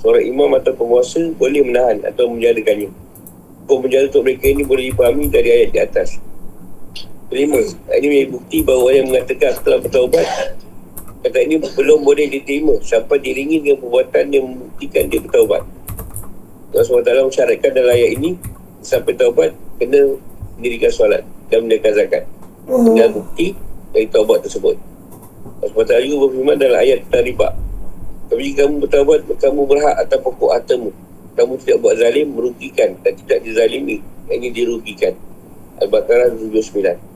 seorang 0.00 0.24
imam 0.24 0.48
atau 0.56 0.72
penguasa 0.72 1.20
boleh 1.36 1.60
menahan 1.60 2.00
atau 2.08 2.24
menjadikannya 2.32 2.88
hukum 3.68 3.84
penjara 3.84 4.08
untuk 4.08 4.24
mereka 4.24 4.44
ini 4.48 4.64
boleh 4.64 4.84
dipahami 4.88 5.24
dari 5.28 5.48
ayat 5.52 5.68
di 5.76 5.80
atas 5.84 6.08
Kelima, 7.26 7.58
ini 7.90 8.22
bukti 8.30 8.62
bahawa 8.62 8.94
yang 8.94 9.10
mengatakan 9.10 9.50
setelah 9.58 9.82
bertaubat 9.82 10.54
Kata 11.26 11.42
ini 11.42 11.58
belum 11.58 12.06
boleh 12.06 12.30
diterima. 12.30 12.78
Sampai 12.86 13.18
diringi 13.18 13.66
dengan 13.66 13.82
perbuatan 13.82 14.30
yang 14.30 14.46
membuktikan 14.46 15.10
dia 15.10 15.18
bertaubat. 15.18 15.66
Allah 16.70 16.86
SWT 16.86 17.10
mensyaratkan 17.26 17.70
dalam 17.74 17.90
ayat 17.90 18.10
ini 18.14 18.38
Sampai 18.78 19.18
taubat, 19.18 19.50
kena 19.82 20.14
mendirikan 20.54 20.94
solat 20.94 21.26
Dan 21.50 21.66
mendirikan 21.66 21.98
zakat. 21.98 22.30
Dengan 22.62 23.10
bukti 23.10 23.58
dari 23.90 24.06
taubat 24.06 24.46
tersebut. 24.46 24.78
Allah 25.66 25.70
SWT 25.74 26.06
juga 26.06 26.30
berfirman 26.30 26.56
dalam 26.62 26.78
ayat 26.78 27.10
Taribak 27.10 27.58
Tapi 28.30 28.54
jika 28.54 28.70
kamu 28.70 28.86
bertaubat, 28.86 29.20
kamu 29.42 29.60
berhak 29.66 29.94
atas 29.98 30.18
pokok 30.22 30.50
hartamu. 30.54 30.94
Kamu 31.34 31.58
tidak 31.58 31.82
buat 31.82 31.98
zalim, 31.98 32.38
merugikan. 32.38 32.94
Dan 33.02 33.18
tidak 33.18 33.42
dizalimi, 33.42 33.98
ini 34.30 34.48
dirugikan. 34.54 35.18
Al-Baqarah 35.82 36.30
79 36.38 37.15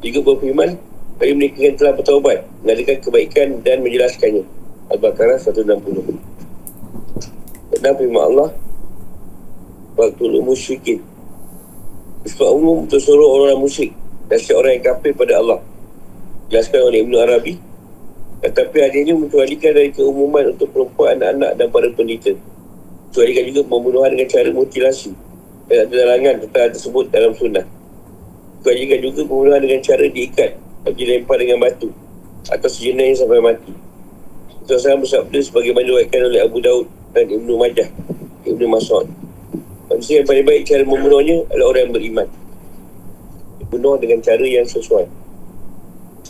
juga 0.00 0.32
berfirman 0.32 0.80
bagi 1.20 1.36
mereka 1.36 1.60
yang 1.60 1.76
telah 1.76 1.92
bertaubat 1.92 2.48
mengadakan 2.64 2.96
kebaikan 3.04 3.60
dan 3.60 3.84
menjelaskannya. 3.84 4.48
Al-Baqarah 4.90 5.38
160 5.38 6.18
dan 7.80 7.94
firman 7.94 8.24
Allah 8.24 8.50
waktu 9.94 10.22
lu 10.24 10.42
musyrikin. 10.42 10.98
Sebab 12.26 12.48
umum 12.52 12.84
untuk 12.88 13.00
seluruh 13.00 13.28
orang 13.36 13.60
musyrik 13.60 13.92
dan 14.28 14.38
seorang 14.40 14.80
yang 14.80 14.84
kafir 14.92 15.16
pada 15.16 15.40
Allah. 15.40 15.60
Jelaskan 16.50 16.80
oleh 16.88 17.00
Ibn 17.06 17.14
Arabi 17.20 17.54
tetapi 18.40 18.80
adanya 18.80 19.12
mencualikan 19.12 19.76
dari 19.76 19.92
keumuman 19.92 20.56
untuk 20.56 20.72
perempuan, 20.72 21.20
anak-anak 21.20 21.60
dan 21.60 21.68
para 21.68 21.92
pendeta. 21.92 22.32
Mencualikan 23.12 23.44
juga 23.52 23.60
pembunuhan 23.68 24.16
dengan 24.16 24.32
cara 24.32 24.48
mutilasi 24.48 25.12
dan 25.68 25.84
ada 25.84 25.92
larangan 25.92 26.48
tentang 26.48 26.72
tersebut 26.72 27.04
dalam 27.12 27.36
sunnah 27.36 27.79
Kewajikan 28.60 28.98
juga 29.00 29.20
pembunuhan 29.24 29.60
dengan 29.64 29.80
cara 29.80 30.04
diikat 30.04 30.50
atau 30.84 30.92
dilempar 30.92 31.36
dengan 31.40 31.58
batu 31.64 31.88
atau 32.48 32.68
sejenis 32.68 33.24
sampai 33.24 33.40
mati. 33.40 33.72
Saya 34.70 34.94
bersabda 34.94 35.38
sebagaimana 35.42 35.82
diwakilkan 35.82 36.22
oleh 36.30 36.40
Abu 36.46 36.58
Daud 36.62 36.86
dan 37.10 37.26
Ibnu 37.26 37.58
Majah, 37.58 37.90
Ibnu 38.46 38.66
Mas'ud. 38.70 39.10
Manusia 39.90 40.22
yang 40.22 40.28
paling 40.30 40.46
baik 40.46 40.62
cara 40.62 40.86
membunuhnya 40.86 41.42
adalah 41.50 41.74
orang 41.74 41.82
yang 41.90 41.94
beriman. 41.98 42.28
Dibunuh 43.58 43.98
dengan 43.98 44.22
cara 44.22 44.44
yang 44.46 44.62
sesuai. 44.62 45.10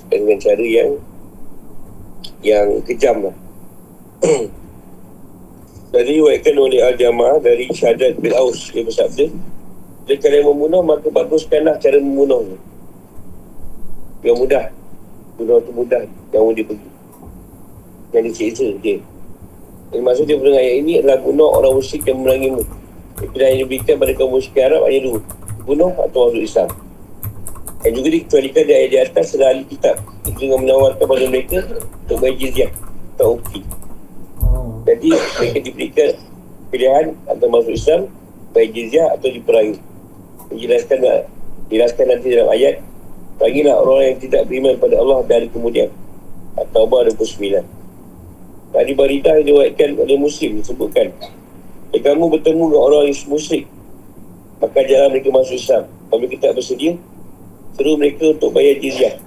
Dan 0.08 0.25
dengan 0.25 0.38
cara 0.40 0.64
yang 0.64 0.90
yang 2.40 2.80
kejam 2.88 3.28
lah. 3.28 3.37
Dari 5.92 6.22
diwakilkan 6.22 6.54
oleh 6.54 6.80
Al-Jamaah 6.87 7.42
dari 7.42 7.66
Syahadat 7.66 8.22
bin 8.22 8.30
Aus, 8.30 8.70
dia 8.70 8.87
bersabda, 8.87 9.26
dan 10.10 10.16
kalian 10.18 10.42
membunuh 10.50 10.82
maka 10.82 11.06
baguskanlah 11.06 11.78
cara 11.78 12.02
membunuhnya. 12.02 12.58
Yang 14.26 14.36
mudah. 14.42 14.64
Bunuh 15.38 15.62
tu 15.62 15.70
mudah. 15.70 16.02
Yang 16.34 16.42
dia 16.58 16.66
pergi 16.66 16.90
yang 18.10 18.24
disiksa 18.26 18.66
dia. 18.82 18.98
Jadi 19.90 20.02
maksud 20.02 20.24
dia 20.26 20.38
dengan 20.38 20.58
ayat 20.58 20.76
ini 20.82 20.92
adalah 21.02 21.18
bunuh 21.18 21.50
orang 21.50 21.74
musyrik 21.74 22.06
yang 22.06 22.22
memerangimu 22.22 22.62
Pilihan 23.20 23.58
yang 23.58 23.60
diberikan 23.66 23.94
pada 24.00 24.12
kaum 24.16 24.32
musyrik 24.32 24.64
Arab 24.64 24.88
hanya 24.88 25.00
dua. 25.04 25.20
Bunuh 25.68 25.92
atau 25.92 26.18
masuk 26.30 26.40
Islam. 26.40 26.68
Dan 27.84 27.90
juga 27.92 28.08
dikecualikan 28.16 28.62
di 28.64 28.72
ayat 28.72 28.88
di 28.88 28.98
atas 28.98 29.24
Setelah 29.28 29.50
ahli 29.52 29.64
kitab. 29.68 29.96
Itu 30.24 30.38
dengan 30.40 30.58
menawarkan 30.64 31.04
pada 31.04 31.24
mereka 31.28 31.58
Untuk 32.08 32.16
bayar 32.16 32.36
jizyah. 32.40 32.70
Atau 33.16 33.36
ukti. 33.36 33.60
Jadi 34.88 35.08
mereka 35.12 35.58
diberikan 35.60 36.10
Pilihan 36.72 37.06
Atau 37.28 37.46
masuk 37.52 37.76
Islam 37.76 38.08
Bayar 38.56 38.70
jizyah 38.72 39.06
atau 39.12 39.28
diperangi 39.28 39.89
menjelaskan 40.49 41.28
jelaskan 41.68 42.06
nanti 42.09 42.26
dalam 42.32 42.49
ayat 42.50 42.80
bagilah 43.37 43.76
orang 43.76 44.14
yang 44.14 44.18
tidak 44.18 44.42
beriman 44.49 44.75
pada 44.80 44.97
Allah 44.97 45.20
dari 45.28 45.47
kemudian 45.52 45.92
At-Taubah 46.56 47.12
29 47.12 47.80
Tadi 48.70 48.92
Baridah 48.94 49.35
yang 49.42 49.47
diwakilkan 49.50 49.99
oleh 49.99 50.14
Muslim 50.14 50.62
disebutkan. 50.62 51.11
Jika 51.90 52.14
kamu 52.14 52.38
bertemu 52.38 52.70
dengan 52.70 52.82
orang 52.87 53.02
yang 53.11 53.18
musyrik, 53.26 53.66
maka 54.62 54.78
jalan 54.87 55.11
mereka 55.11 55.35
masuk 55.35 55.59
Islam. 55.59 55.90
Kalau 56.06 56.18
mereka 56.23 56.37
tak 56.38 56.52
bersedia, 56.54 56.94
seru 57.75 57.99
mereka 57.99 58.30
untuk 58.30 58.54
bayar 58.54 58.78
jizyah. 58.78 59.18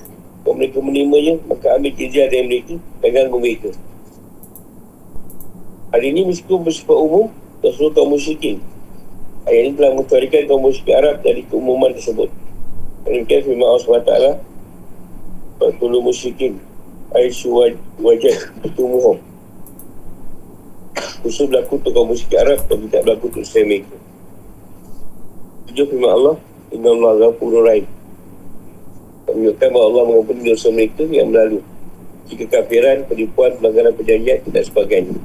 Kalau 0.48 0.56
mereka 0.56 0.80
menerimanya, 0.80 1.44
maka 1.44 1.76
ambil 1.76 1.92
jizyah 1.92 2.32
dari 2.32 2.48
mereka 2.48 2.80
dan 3.04 3.10
ganggu 3.12 3.38
mereka. 3.44 3.70
Hari 5.92 6.08
ini 6.16 6.22
meskipun 6.32 6.64
bersifat 6.64 6.96
umum, 6.96 7.28
dan 7.60 7.70
seluruh 7.76 7.92
kaum 7.92 8.16
musyrikin. 8.16 8.64
Ayat 9.44 9.62
ini 9.68 9.72
telah 9.76 9.92
mengecualikan 9.92 10.42
kaum 10.48 10.64
musyrik 10.64 10.96
Arab 10.96 11.20
dari 11.20 11.44
keumuman 11.44 11.92
tersebut. 11.92 12.32
Demikian 13.04 13.44
firman 13.44 13.68
Allah 13.68 13.84
SWT. 13.84 14.14
Fatulu 15.60 16.00
musyrikin. 16.00 16.64
Aisyu 17.12 17.52
wajah 18.00 18.38
bertumuhum. 18.64 19.20
Usul 21.28 21.52
berlaku 21.52 21.80
untuk 21.80 21.92
kaum 21.92 22.08
musyrik 22.08 22.40
Arab 22.40 22.64
tapi 22.72 22.88
tak 22.88 23.04
berlaku 23.04 23.28
untuk 23.32 23.44
Islam 23.44 23.66
mereka. 23.68 23.96
Tujuh 25.68 25.86
firman 25.92 26.12
Allah, 26.16 26.36
Inna 26.72 26.90
Allah 26.96 27.12
Ghafurur 27.28 27.64
Rahim. 27.68 27.88
Menunjukkan 29.28 29.68
bahawa 29.72 29.86
Allah 29.92 30.04
mengampuni 30.08 30.42
dosa 30.48 30.68
mereka 30.72 31.04
yang 31.04 31.36
berlalu. 31.36 31.60
Jika 32.32 32.46
kafiran, 32.48 33.04
penipuan, 33.12 33.52
pelanggaran 33.60 33.92
perjanjian, 33.92 34.40
tidak 34.48 34.64
sebagainya. 34.72 35.20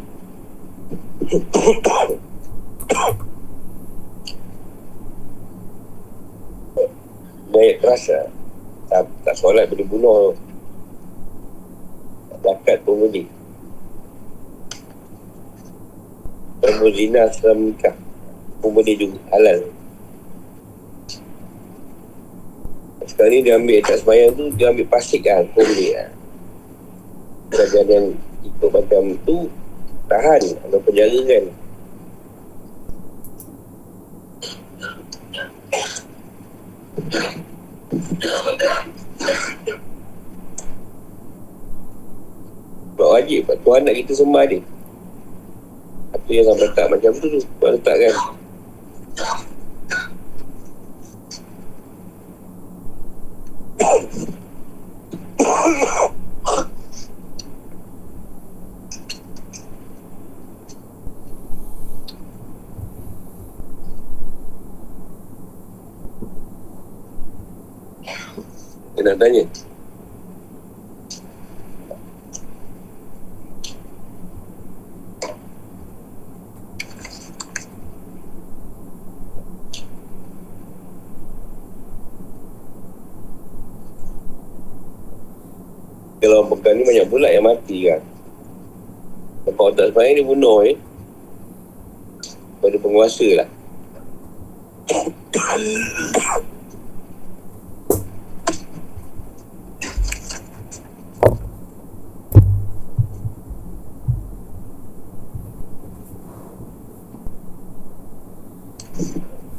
Banyak 7.59 7.83
kerasa. 7.83 8.31
Tak, 8.87 9.03
tak 9.27 9.35
solat 9.35 9.67
boleh 9.67 9.83
bunuh. 9.91 10.31
Zakat 12.39 12.79
pun 12.87 13.03
boleh. 13.03 13.27
Orang 16.63 16.95
zina 16.95 17.23
setelah 17.31 17.55
menikah 17.55 17.95
Pun 18.59 18.71
boleh 18.75 18.95
juga 18.99 19.19
halal 19.31 19.71
Sekarang 23.07 23.31
ni 23.31 23.47
dia 23.47 23.55
ambil 23.55 23.79
tak 23.87 24.03
semayang 24.03 24.35
tu 24.35 24.51
Dia 24.59 24.75
ambil 24.75 24.87
pasik 24.91 25.23
lah 25.23 25.47
Pun 25.55 25.63
boleh 25.63 25.91
lah 25.95 26.11
Kerajaan 27.55 27.87
yang 27.87 28.07
ikut 28.43 28.71
macam 28.75 29.03
tu 29.23 29.47
Tahan 30.11 30.43
Atau 30.67 30.79
penjara 30.83 31.21
kan 31.31 31.45
Sebab 42.99 43.09
wajib 43.15 43.47
Tuhan 43.47 43.87
nak 43.87 43.95
kita 43.95 44.13
sembah 44.19 44.45
dia 44.51 44.61
apa 46.29 46.29
yang 46.37 46.47
sampai 46.51 46.69
tak 46.77 46.87
macam 46.93 47.13
tu 47.17 47.27
tu 47.31 47.41
Buat 47.57 47.81
letak 47.81 47.97
kan 47.97 48.15
Dia 68.99 69.15
nak 69.15 69.17
tanya 69.23 69.47
kalau 86.29 86.45
pegang 86.53 86.77
ni 86.77 86.85
banyak 86.85 87.07
pula 87.09 87.29
yang 87.33 87.47
mati 87.47 87.89
kan 87.89 88.03
Lepas 90.09 90.17
otak 90.17 90.17
sepanjang 90.17 90.17
dia 90.17 90.25
bunuh 90.25 90.59
eh. 90.65 90.77
Pada 92.65 92.77
penguasa 92.81 93.29
lah. 93.37 93.49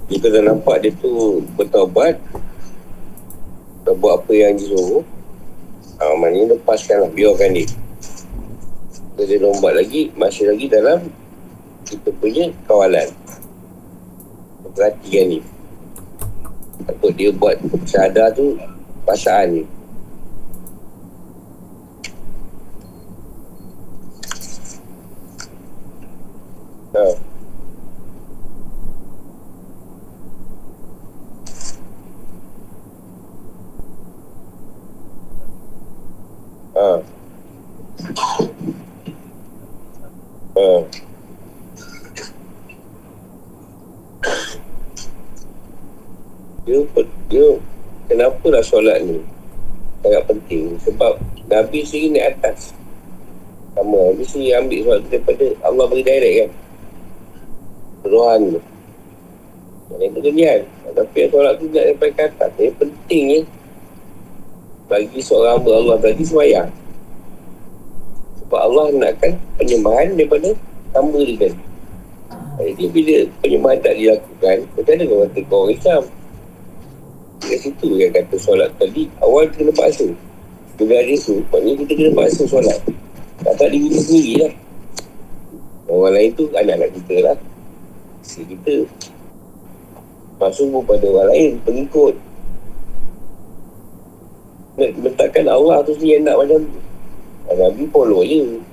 Jika 0.09 0.33
dah 0.33 0.41
nampak 0.49 0.81
dia 0.81 0.91
tu 0.97 1.45
bertaubat. 1.53 2.17
Tak 3.85 3.93
buat 4.01 4.21
apa 4.21 4.33
yang 4.33 4.57
disuruh 4.57 5.05
Ha, 5.99 6.15
maknanya 6.15 6.55
lepaskan 6.55 7.03
lah, 7.03 7.12
biarkan 7.12 7.59
dia. 7.59 7.67
Dia 9.19 9.36
lombat 9.36 9.75
lagi, 9.75 10.15
masih 10.15 10.47
lagi 10.47 10.71
dalam 10.71 11.12
kita 11.84 12.08
punya 12.23 12.47
kawalan. 12.63 13.12
Perhatikan 14.71 15.25
ni. 15.27 15.39
Takut 16.88 17.12
dia 17.19 17.36
buat 17.36 17.60
sadar 17.84 18.32
tu 18.32 18.55
pasaan 19.03 19.60
ni. 19.60 19.63
Ha. 26.95 27.05
Ha. 36.79 36.88
Ha. 40.60 40.67
Dia, 46.67 46.84
dia 47.32 47.47
kenapa 48.12 48.45
lah 48.51 48.63
solat 48.79 48.97
ni 49.03 49.19
sangat 49.99 50.23
penting 50.31 50.79
sebab 50.79 51.19
Nabi 51.51 51.83
sendiri 51.83 52.15
naik 52.15 52.39
atas 52.39 52.71
sama 53.75 54.15
Nabi 54.15 54.23
sendiri 54.23 54.55
ambil 54.55 54.79
solat 54.87 55.01
daripada 55.11 55.45
Allah 55.67 55.85
beri 55.91 56.03
direct 56.07 56.35
kan 56.39 56.51
Rohan 58.07 58.41
tu 58.55 58.59
yang 59.99 60.15
itu 60.15 60.19
kenyan 60.23 60.59
tapi 60.95 61.27
solat 61.27 61.59
tu 61.59 61.67
tak 61.75 61.91
sampai 61.91 62.09
ke 62.15 62.21
atas 62.23 62.51
yang 62.55 62.75
penting 62.79 63.23
ni 63.27 63.39
bagi 64.89 65.21
seorang 65.21 65.61
hamba 65.61 65.71
Allah 65.77 65.95
tadi 66.01 66.23
semayang. 66.25 66.69
Sebab 68.41 68.57
Allah 68.59 68.85
nakkan 68.97 69.37
penyembahan 69.61 70.17
daripada 70.17 70.49
hamba 70.97 71.19
dia 71.21 71.37
kan. 71.37 71.53
Jadi 72.59 72.85
bila 72.91 73.15
penyembahan 73.45 73.79
tak 73.79 73.93
dilakukan, 73.95 74.57
macam 74.75 74.91
mana 74.97 75.03
kau 75.05 75.19
kata 75.23 75.39
kau 75.47 75.65
Islam? 75.69 76.03
Di 77.39 77.56
situ 77.56 77.88
yang 77.95 78.12
kata 78.12 78.36
solat 78.36 78.69
tadi, 78.75 79.08
awal 79.23 79.47
kena 79.52 79.71
paksa. 79.71 80.08
Bila 80.75 80.95
ada 80.99 81.15
tu, 81.19 81.43
maknanya 81.52 81.75
kita 81.84 81.91
kena 81.95 82.12
paksa 82.15 82.43
solat. 82.47 82.80
Tak 83.43 83.54
tak 83.56 83.69
diri 83.71 83.89
sendiri 83.95 84.34
lah. 84.43 84.54
Orang 85.89 86.13
lain 86.13 86.30
tu 86.36 86.45
anak-anak 86.52 86.91
kita 86.99 87.15
lah. 87.23 87.38
Si 88.21 88.43
kita. 88.43 88.86
Masuk 90.39 90.71
pada 90.88 91.04
orang 91.08 91.28
lain, 91.36 91.52
pengikut 91.67 92.15
nak 94.80 94.95
letakkan 95.04 95.43
Allah 95.52 95.84
tu 95.84 95.91
sendiri 95.99 96.23
nak 96.23 96.39
macam 96.39 96.63
tu. 96.63 96.80
Nabi 97.49 97.84
follow 97.91 98.23
je. 98.23 98.63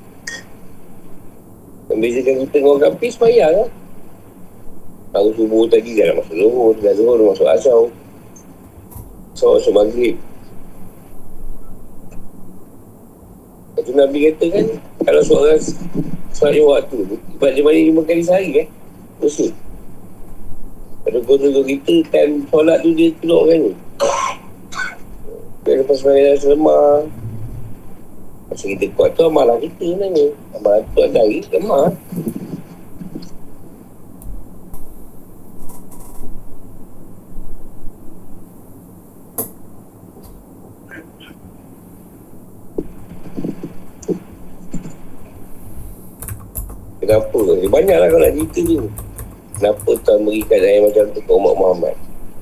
Membezakan 1.91 2.35
kita 2.47 2.57
dengan 2.63 2.71
orang 2.79 2.83
kafir 2.95 3.11
supaya 3.11 3.45
lah. 3.51 3.69
Tahu 5.11 5.29
subuh 5.35 5.65
tadi 5.67 5.97
dah 5.97 6.15
masuk 6.15 6.37
zuhur, 6.37 6.75
dah 6.79 6.93
zuhur 6.95 7.19
masuk 7.27 7.49
asal. 7.51 7.81
So, 9.37 9.61
masuk 9.61 9.77
maghrib. 9.77 10.17
Itu 13.77 13.93
Nabi 13.93 14.33
kata 14.33 14.47
kan, 14.49 14.67
kalau 15.05 15.21
seorang 15.21 15.61
solat 16.33 16.57
yang 16.57 16.73
waktu 16.73 16.97
tu, 17.05 17.17
ibadat 17.37 17.53
dia 17.61 17.63
balik 17.63 17.83
lima 17.93 18.01
kali 18.09 18.25
sehari 18.25 18.49
kan, 18.57 18.67
mesti. 19.21 19.53
Kalau 21.05 21.21
guru 21.29 21.61
kita 21.69 21.95
kan 22.09 22.29
solat 22.49 22.81
tu 22.81 22.97
dia 22.97 23.13
keluar 23.21 23.53
kan 23.53 23.59
ni. 23.61 23.73
Dia 25.67 25.83
lepas 25.83 25.99
sebagai 25.99 26.39
dalam 26.39 26.47
lemah 26.55 26.91
Masa 28.47 28.65
kita 28.71 28.87
kuat 28.95 29.19
tu 29.19 29.27
amalan 29.27 29.59
kita 29.59 29.83
sebenarnya 29.83 30.27
Amalan 30.55 30.83
tu 30.95 30.99
ada 31.03 31.21
lagi 31.27 31.43
lemah 31.51 31.87
Kenapa? 47.07 47.39
Dia 47.63 47.71
banyaklah 47.71 48.09
kalau 48.11 48.27
nak 48.27 48.35
cerita 48.35 48.61
tu. 48.67 48.91
Kenapa 49.55 49.91
Tuhan 50.03 50.21
berikan 50.27 50.59
ayat 50.59 50.81
macam 50.83 51.05
tu 51.15 51.21
ke 51.23 51.33
umat 51.39 51.55
Muhammad? 51.55 51.95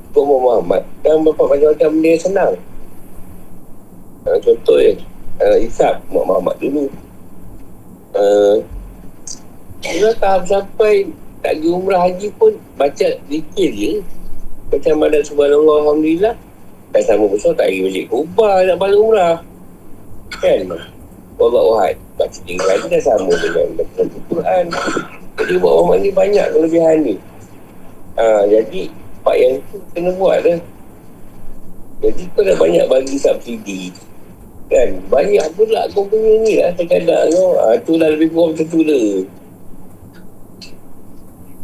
Ke 0.09 0.19
umat 0.25 0.41
Muhammad 0.41 0.83
dan 1.05 1.21
bapak 1.21 1.47
macam-macam 1.53 1.89
benda 1.93 2.09
yang 2.09 2.25
senang. 2.25 2.53
Uh, 4.25 4.39
contoh 4.41 4.81
ya, 4.81 4.97
uh, 5.45 5.57
Isap 5.61 6.01
umat 6.09 6.25
Muhammad 6.25 6.57
dulu. 6.65 6.89
Uh, 8.17 8.65
dia 9.85 10.17
tahap 10.17 10.49
sampai 10.49 11.13
tak 11.45 11.61
pergi 11.61 11.69
umrah 11.69 12.01
haji 12.09 12.33
pun 12.41 12.57
baca 12.81 13.09
zikir 13.29 13.71
je. 13.77 13.93
Macam 14.73 14.97
mana 14.97 15.21
subhanallah 15.21 15.77
alhamdulillah. 15.85 16.35
Dan 16.97 17.03
sama 17.05 17.29
besar 17.29 17.53
tak 17.53 17.69
pergi 17.69 17.85
balik 17.85 18.07
kubah 18.09 18.65
nak 18.65 18.81
balik 18.81 18.97
umrah. 18.97 19.37
Kan? 20.41 20.73
Allah 21.39 21.65
Wahad. 21.67 21.97
Baca 22.15 22.39
tiga 22.47 22.63
kali 22.63 22.85
dah 22.87 23.03
sama 23.03 23.33
dengan 23.35 23.69
baca 23.83 24.03
Quran. 24.31 24.65
Jadi 25.35 25.55
buat 25.59 25.75
orang 25.83 25.99
ni 26.07 26.11
banyak 26.15 26.47
kelebihan 26.55 26.97
ni. 27.03 27.15
Ha, 28.15 28.47
jadi 28.47 28.81
part 29.27 29.39
yang 29.43 29.59
tu 29.75 29.83
kena 29.91 30.11
buat 30.15 30.39
dah. 30.47 30.59
Jadi 32.07 32.23
kau 32.37 32.47
dah 32.47 32.57
banyak 32.59 32.87
bagi 32.87 33.17
subsidi. 33.19 33.91
Kan? 34.71 35.03
Banyak 35.11 35.47
pula 35.59 35.91
kau 35.91 36.07
punya 36.07 36.33
ni 36.47 36.63
lah 36.63 36.71
terkadang 36.79 37.27
kau. 37.35 37.59
Ha, 37.59 37.75
tu 37.83 37.99
lah 37.99 38.15
lebih 38.15 38.31
kurang 38.31 38.55
macam 38.55 38.67
tu 38.71 38.81
lah. 38.87 39.09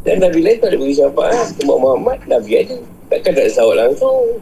Dan 0.00 0.16
Nabi 0.16 0.40
lain 0.40 0.58
tak 0.58 0.72
ada 0.72 0.76
bagi 0.80 0.96
syafaat. 0.96 1.46
Umat 1.62 1.78
Muhammad, 1.78 2.18
Nabi 2.26 2.50
ada. 2.56 2.76
Takkan 3.12 3.36
tak 3.36 3.44
ada 3.46 3.52
sawat 3.52 3.76
langsung. 3.86 4.40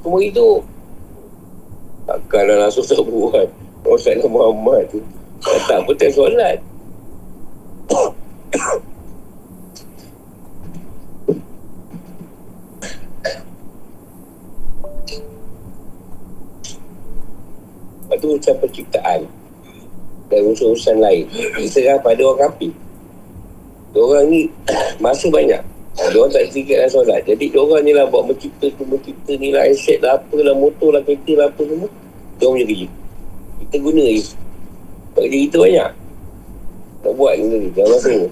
Semua 0.00 0.20
itu. 0.24 0.48
Takkanlah 2.08 2.56
langsung 2.66 2.82
tak 2.88 3.04
buat. 3.04 3.48
Rasulullah 3.88 4.28
Muhammad 4.28 4.82
tu. 4.92 5.00
Tak 5.40 5.78
pun 5.86 5.94
tak 5.96 6.10
solat. 6.12 6.58
Lepas 18.08 18.16
tu 18.24 18.26
urusan 18.32 18.56
penciptaan 18.56 19.20
dan 20.32 20.38
urusan-urusan 20.48 20.96
lain. 20.96 21.24
Diserah 21.60 22.00
pada 22.00 22.20
orang 22.24 22.40
kafir. 22.48 22.72
Orang 23.92 24.32
ni 24.32 24.48
masa 25.04 25.28
banyak. 25.28 25.60
Dia 25.98 26.14
orang 26.14 26.32
tak 26.32 26.48
sedikit 26.48 26.78
dalam 26.78 26.92
solat. 26.92 27.20
Jadi 27.26 27.52
dia 27.52 27.60
orang 27.60 27.82
ni 27.84 27.92
lah 27.92 28.06
buat 28.08 28.24
mencipta 28.24 28.70
tu, 28.76 28.86
mencipta 28.86 29.32
ni 29.36 29.52
lah, 29.52 29.66
aset 29.66 29.98
lah, 30.00 30.16
apa 30.16 30.36
lah, 30.40 30.54
motor 30.54 30.94
lah, 30.94 31.02
kereta 31.02 31.32
lah, 31.36 31.46
apa 31.50 31.62
semua. 31.66 31.90
Dia 32.38 32.44
orang 32.46 32.54
punya 32.56 32.66
kerja. 32.70 32.88
Kita 33.58 33.76
guna 33.82 34.02
je. 34.06 34.24
Tak 35.18 35.22
kerja 35.26 35.38
kita 35.50 35.56
banyak. 35.58 35.90
Tak 37.02 37.12
buat 37.18 37.32
ni. 37.36 37.70
Jangan 37.74 37.90
rasa 37.94 38.10
ni. 38.14 38.28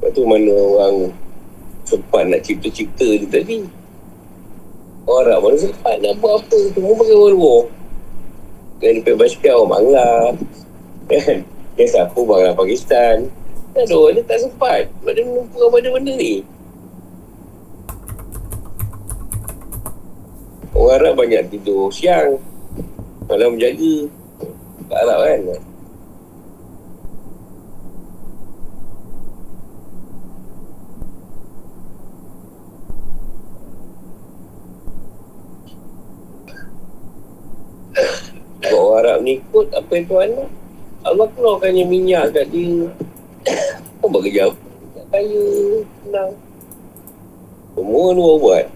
Lepas 0.00 0.10
tu 0.16 0.22
mana 0.24 0.52
orang 0.54 0.96
sempat 1.84 2.22
nak 2.26 2.40
cipta-cipta 2.46 3.06
ni 3.06 3.26
tadi. 3.28 3.58
Orang 5.06 5.40
mana 5.42 5.56
sempat 5.58 5.98
nak 6.02 6.14
buat 6.18 6.42
apa. 6.42 6.58
Semua 6.74 6.94
pakai 6.98 7.16
orang 7.16 7.34
luar. 7.34 7.62
Dan 8.80 9.04
di 9.04 9.12
basikal 9.12 9.62
orang 9.62 9.70
Bangla. 9.76 10.08
Kan? 11.10 11.36
Yang 11.76 11.88
siapa 11.94 12.18
Bangla 12.18 12.56
Pakistan. 12.56 13.28
Tak 13.70 13.86
ada 13.86 13.94
orang 13.94 14.14
dia 14.18 14.24
tak 14.26 14.38
sempat. 14.42 14.82
Sebab 14.98 15.12
dia 15.14 15.22
menumpukan 15.22 15.68
pada 15.70 15.88
benda 15.94 16.12
ni. 16.18 16.34
Orang 20.74 20.96
Arab 20.98 21.14
banyak 21.22 21.42
tidur 21.54 21.92
siang. 21.94 22.42
Malam 23.30 23.54
menjaga. 23.54 23.94
Tak 24.90 24.98
Arab 25.06 25.18
kan? 25.22 25.40
Orang 38.74 38.98
Arab 38.98 39.18
ni 39.22 39.38
ikut 39.38 39.66
apa 39.78 39.90
yang 39.94 40.06
Tuhan. 40.10 40.30
Allah 41.00 41.26
keluarkannya 41.32 41.84
minyak 41.86 42.34
kat 42.34 42.50
dia. 42.50 42.90
Kau 44.10 44.18
buat 44.18 44.26
kerja 44.26 44.50
apa? 44.50 44.58
Tak 44.90 45.06
kaya, 45.14 45.46
senang. 46.02 46.30
Semua 47.78 48.10
luar 48.10 48.36
buat. 48.42 48.66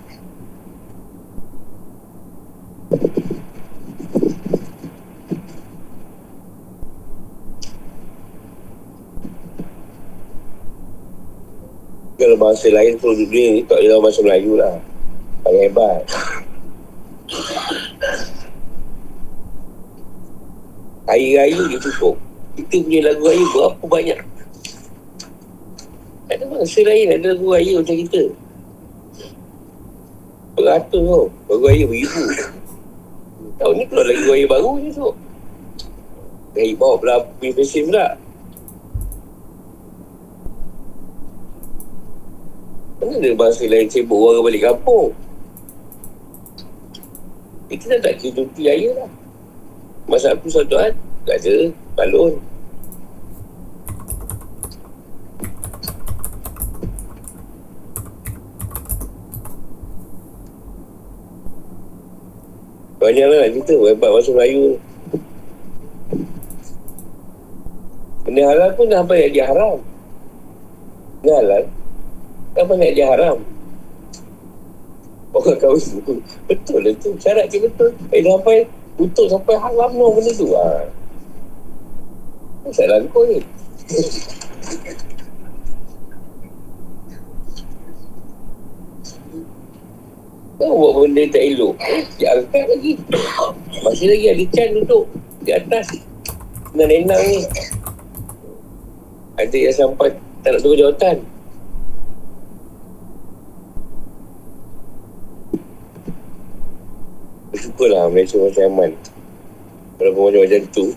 Kalau 12.14 12.38
bahasa 12.38 12.70
lain 12.70 12.94
pun 13.02 13.18
dunia 13.18 13.58
ni 13.58 13.66
tak 13.66 13.82
ada 13.82 13.98
bahasa 13.98 14.22
Melayu 14.22 14.54
lah. 14.54 14.78
Paling 15.42 15.66
hebat. 15.66 16.06
Hari 21.10 21.26
raya 21.34 21.58
dia 21.66 21.78
cukup. 21.82 22.14
Kita 22.54 22.86
punya 22.86 23.00
lagu 23.10 23.26
raya 23.26 23.44
berapa 23.50 23.82
banyak? 23.82 24.33
Bangsa 26.64 26.80
lain 26.80 27.12
ada 27.12 27.36
lagu 27.36 27.52
raya 27.52 27.76
macam 27.76 27.92
kita. 27.92 28.24
Beratus 30.56 31.02
tau. 31.04 31.28
Lagu 31.52 31.64
raya 31.68 31.84
beribu. 31.84 32.24
Tahun 33.60 33.74
ni 33.76 33.84
keluar 33.84 34.08
lagu 34.08 34.24
raya 34.32 34.46
baru 34.48 34.70
je 34.80 34.90
tu. 34.96 35.12
Dari 36.56 36.72
bawa 36.72 36.96
pula 36.96 37.20
pergi 37.20 37.52
mesin 37.52 37.92
pula. 37.92 38.16
Mana 42.96 43.12
ada 43.20 43.30
bahasa 43.36 43.68
lain 43.68 43.88
sibuk 43.92 44.24
orang 44.24 44.48
balik 44.48 44.64
kampung? 44.64 45.12
Kita 47.68 47.92
dah 47.92 48.08
tak 48.08 48.24
kira 48.24 48.40
cuti 48.40 48.62
raya 48.64 49.04
lah. 49.04 49.10
Masa 50.08 50.32
aku 50.32 50.48
satu 50.48 50.80
hari, 50.80 50.96
tak 51.28 51.44
ada 51.44 51.76
balon. 51.92 52.40
Banyaklah 63.04 63.36
nak 63.36 63.50
cerita 63.52 63.74
hebat 63.84 64.08
bahasa 64.08 64.32
Melayu. 64.32 64.80
Benda 68.24 68.42
halal 68.48 68.70
pun 68.72 68.88
dah 68.88 69.04
sampai 69.04 69.28
dia 69.28 69.44
haram. 69.44 69.76
Benda 71.20 71.32
halal. 71.44 71.62
Dah 72.56 72.64
banyak 72.64 72.96
dia 72.96 73.04
haram. 73.12 73.44
Orang 75.36 75.60
kahwin 75.60 76.16
Betul 76.48 76.80
lah 76.80 76.96
tu. 76.96 77.12
Syarat 77.20 77.52
dia 77.52 77.60
betul. 77.60 77.92
Eh 78.08 78.24
dah 78.24 78.40
sampai 78.40 78.64
Tutup 78.96 79.26
sampai 79.28 79.52
haram 79.60 79.90
no 79.92 80.08
benda 80.16 80.32
tu. 80.32 80.48
Ha. 80.56 80.88
Masalah 82.64 83.04
kau 83.12 83.28
ni. 83.28 83.44
Kau 90.64 90.80
buat 90.80 91.04
benda 91.04 91.28
tak 91.28 91.44
elok. 91.44 91.76
Dia 92.16 92.40
angkat 92.40 92.64
lagi. 92.72 92.96
Masih 93.84 94.08
lagi 94.08 94.26
ada 94.32 94.44
can 94.48 94.68
duduk 94.80 95.04
di 95.44 95.52
atas. 95.52 95.92
Kena 96.72 96.88
renang 96.88 97.20
ni. 97.20 97.44
Ada 99.36 99.56
yang 99.60 99.76
sampai 99.76 100.16
tak 100.40 100.56
nak 100.56 100.64
turun 100.64 100.80
jawatan. 100.80 101.16
Bersyukurlah 107.52 108.08
Malaysia 108.08 108.40
macam 108.40 108.64
aman. 108.64 108.90
Walaupun 110.00 110.22
macam-macam 110.32 110.62
tu. 110.72 110.96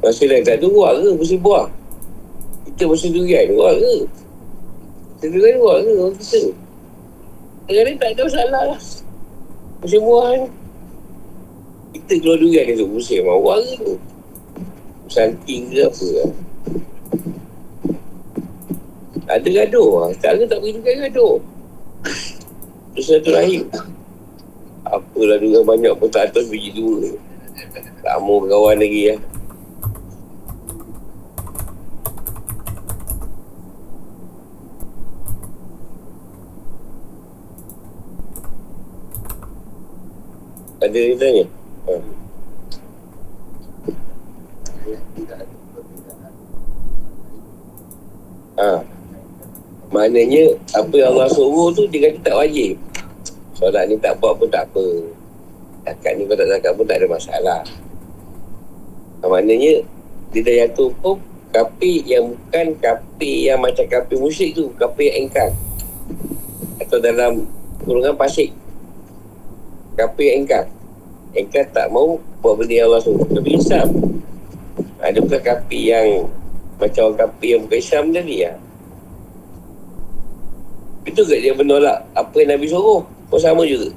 Masa 0.00 0.24
lain 0.24 0.44
tak 0.44 0.60
ada 0.60 0.66
ke 0.68 1.10
musim 1.16 1.38
buah? 1.44 1.68
Kita 2.66 2.88
musim 2.88 3.12
durian 3.12 3.52
buah 3.52 3.72
ke? 3.76 3.94
Musim 5.16 5.28
durian 5.32 5.56
buah 5.60 5.76
ke 5.84 5.90
orang 5.92 6.14
kita? 6.16 6.40
Ni 7.70 7.92
tak 8.00 8.10
ada 8.16 8.20
masalah 8.24 8.62
lah. 8.72 8.80
Musim 9.84 10.00
buah 10.00 10.28
ni. 10.34 10.48
Kita 11.94 12.12
keluar 12.20 12.36
durian 12.40 12.64
ni 12.64 12.72
tu 12.80 12.86
musim 12.88 13.20
buah 13.28 13.60
ke? 13.60 13.92
Santing 15.12 15.68
ke 15.68 15.84
apa 15.84 16.06
lah. 16.16 16.30
Ada 19.30 19.46
gaduh. 19.46 20.10
Cara 20.18 20.42
tak 20.48 20.58
begitu 20.64 20.80
kan 20.80 20.96
gaduh. 21.06 21.36
Itu 22.96 23.00
satu 23.04 23.30
rahim. 23.32 23.68
Apalah 24.84 25.38
juga 25.38 25.60
banyak 25.62 25.92
pun 26.00 26.08
tak 26.08 26.32
atas 26.32 26.48
biji 26.50 26.74
dua. 26.74 27.14
Tak 28.00 28.16
mau 28.24 28.40
kawan 28.42 28.80
lagi 28.80 29.12
ya. 29.12 29.16
Ada 40.80 40.96
yang 40.96 41.16
tanya? 41.20 41.44
Ha. 41.86 42.19
Maknanya 50.00 50.56
apa 50.72 50.94
yang 50.96 51.12
Allah 51.12 51.28
suruh 51.28 51.68
tu 51.76 51.84
dia 51.92 52.08
kata 52.08 52.32
tak 52.32 52.36
wajib. 52.40 52.80
Solat 53.52 53.84
ni 53.84 54.00
tak 54.00 54.16
buat 54.16 54.32
pun 54.40 54.48
tak 54.48 54.64
apa. 54.72 54.86
Zakat 55.84 56.16
ni 56.16 56.24
kau 56.24 56.32
tak 56.32 56.72
pun 56.72 56.88
tak 56.88 57.04
ada 57.04 57.06
masalah. 57.12 57.60
Maknanya 59.20 59.84
dia 60.32 60.40
dah 60.40 60.54
jatuh 60.64 60.88
pun 61.04 61.20
kapi 61.52 62.08
yang 62.08 62.32
bukan 62.32 62.80
kapi 62.80 63.52
yang 63.52 63.60
macam 63.60 63.84
kapi 63.84 64.16
musyrik 64.16 64.56
tu. 64.56 64.72
Kapi 64.80 65.12
yang 65.12 65.28
engkar. 65.28 65.52
Atau 66.80 66.96
dalam 66.96 67.44
kurungan 67.84 68.16
pasik. 68.16 68.56
Kapi 70.00 70.32
yang 70.32 70.48
engkar. 70.48 70.64
Engkar 71.36 71.68
tak 71.76 71.92
mau 71.92 72.16
buat 72.40 72.56
benda 72.56 72.72
yang 72.72 72.88
Allah 72.88 73.04
suruh. 73.04 73.28
Tapi 73.28 73.52
Islam. 73.52 73.88
Ada 74.96 75.20
bukan 75.20 75.42
kapi 75.44 75.80
yang 75.92 76.08
macam 76.80 77.12
kapi 77.12 77.46
yang 77.52 77.68
bukan 77.68 77.76
Islam 77.76 78.16
tadi 78.16 78.48
ya. 78.48 78.56
Itu 81.08 81.24
ke 81.24 81.36
dia 81.40 81.56
menolak 81.56 82.04
apa 82.12 82.34
yang 82.40 82.56
Nabi 82.56 82.68
suruh? 82.68 83.00
Pun 83.30 83.40
sama 83.40 83.64
juga. 83.64 83.88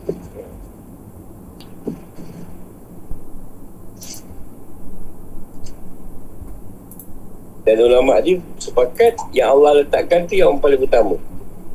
Dan 7.64 7.80
ulama 7.80 8.20
ni 8.20 8.40
sepakat 8.60 9.16
yang 9.32 9.56
Allah 9.56 9.84
letakkan 9.84 10.28
tu 10.28 10.36
yang 10.36 10.60
paling 10.60 10.84
utama. 10.84 11.16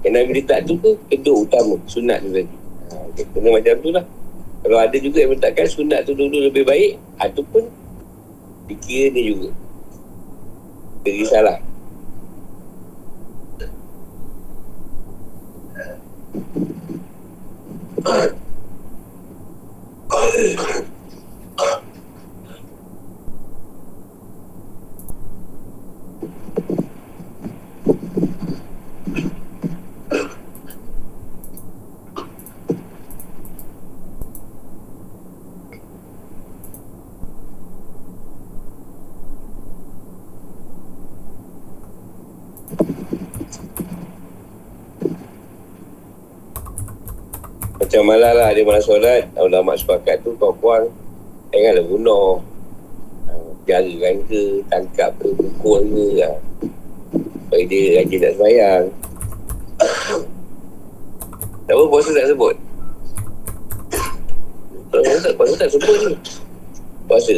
Yang 0.04 0.12
Nabi 0.14 0.30
letak 0.36 0.58
tu 0.68 0.76
tu 0.80 0.96
kedua 1.08 1.48
utama. 1.48 1.74
Sunat 1.88 2.20
tu 2.24 2.30
tadi. 2.32 2.52
Ha, 2.92 3.24
kena 3.32 3.48
macam 3.56 3.74
tu 3.80 3.90
lah. 3.92 4.04
Kalau 4.58 4.78
ada 4.78 4.96
juga 5.00 5.18
yang 5.24 5.32
letakkan 5.32 5.64
sunat 5.64 6.04
tu 6.04 6.12
dulu 6.12 6.44
lebih 6.50 6.64
baik, 6.68 7.00
ataupun 7.16 7.72
fikir 8.68 9.16
dia 9.16 9.22
juga. 9.32 9.48
Jadi 11.08 11.24
salah. 11.24 11.67
Macam 47.98 48.14
malah 48.14 48.30
lah 48.30 48.54
dia 48.54 48.62
malah 48.62 48.78
solat. 48.78 49.26
Ulama 49.34 49.74
sepakat 49.74 50.22
tu 50.22 50.30
kau 50.38 50.54
puan 50.54 50.86
Janganlah 51.50 51.82
bunuh. 51.82 52.38
Jarakan 53.66 54.22
ke 54.30 54.62
Tangkap 54.70 55.10
ke 55.18 55.26
Pukul 55.34 55.82
ke 55.82 56.22
lah. 56.22 56.38
Supaya 57.10 57.62
dia 57.66 57.98
rajin 57.98 58.18
nak 58.22 58.32
semayang 58.38 58.84
Tak 61.66 61.74
apa 61.74 61.84
puasa 61.90 62.14
tak 62.14 62.30
sebut. 62.30 62.54
Tak, 64.94 65.34
puasa 65.34 65.54
tak 65.58 65.70
sebut 65.74 65.96
ni. 66.06 66.14
Puasa. 67.10 67.34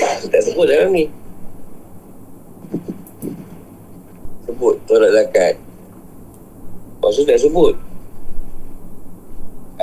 Tak 0.32 0.40
sebut 0.48 0.64
dalam 0.64 0.88
ni. 0.96 1.12
Sebut 4.48 4.80
tolak 4.88 5.12
zakat. 5.12 5.60
Puasa 7.04 7.20
tak 7.28 7.36
sebut 7.36 7.83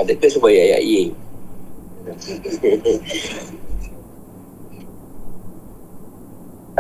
Adakah 0.02 0.30
supaya 0.34 0.58
ayat 0.58 0.82
ye? 0.82 1.14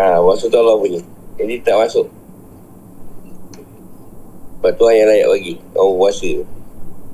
ha, 0.01 0.17
masuk 0.25 0.49
tu 0.49 0.57
Allah 0.57 0.81
punya. 0.81 0.97
Jadi 1.37 1.61
tak 1.61 1.77
masuk. 1.77 2.09
Lepas 4.57 4.73
tu 4.73 4.89
yang 4.89 5.05
layak 5.05 5.29
bagi. 5.29 5.53
Orang 5.77 6.01
puasa. 6.01 6.31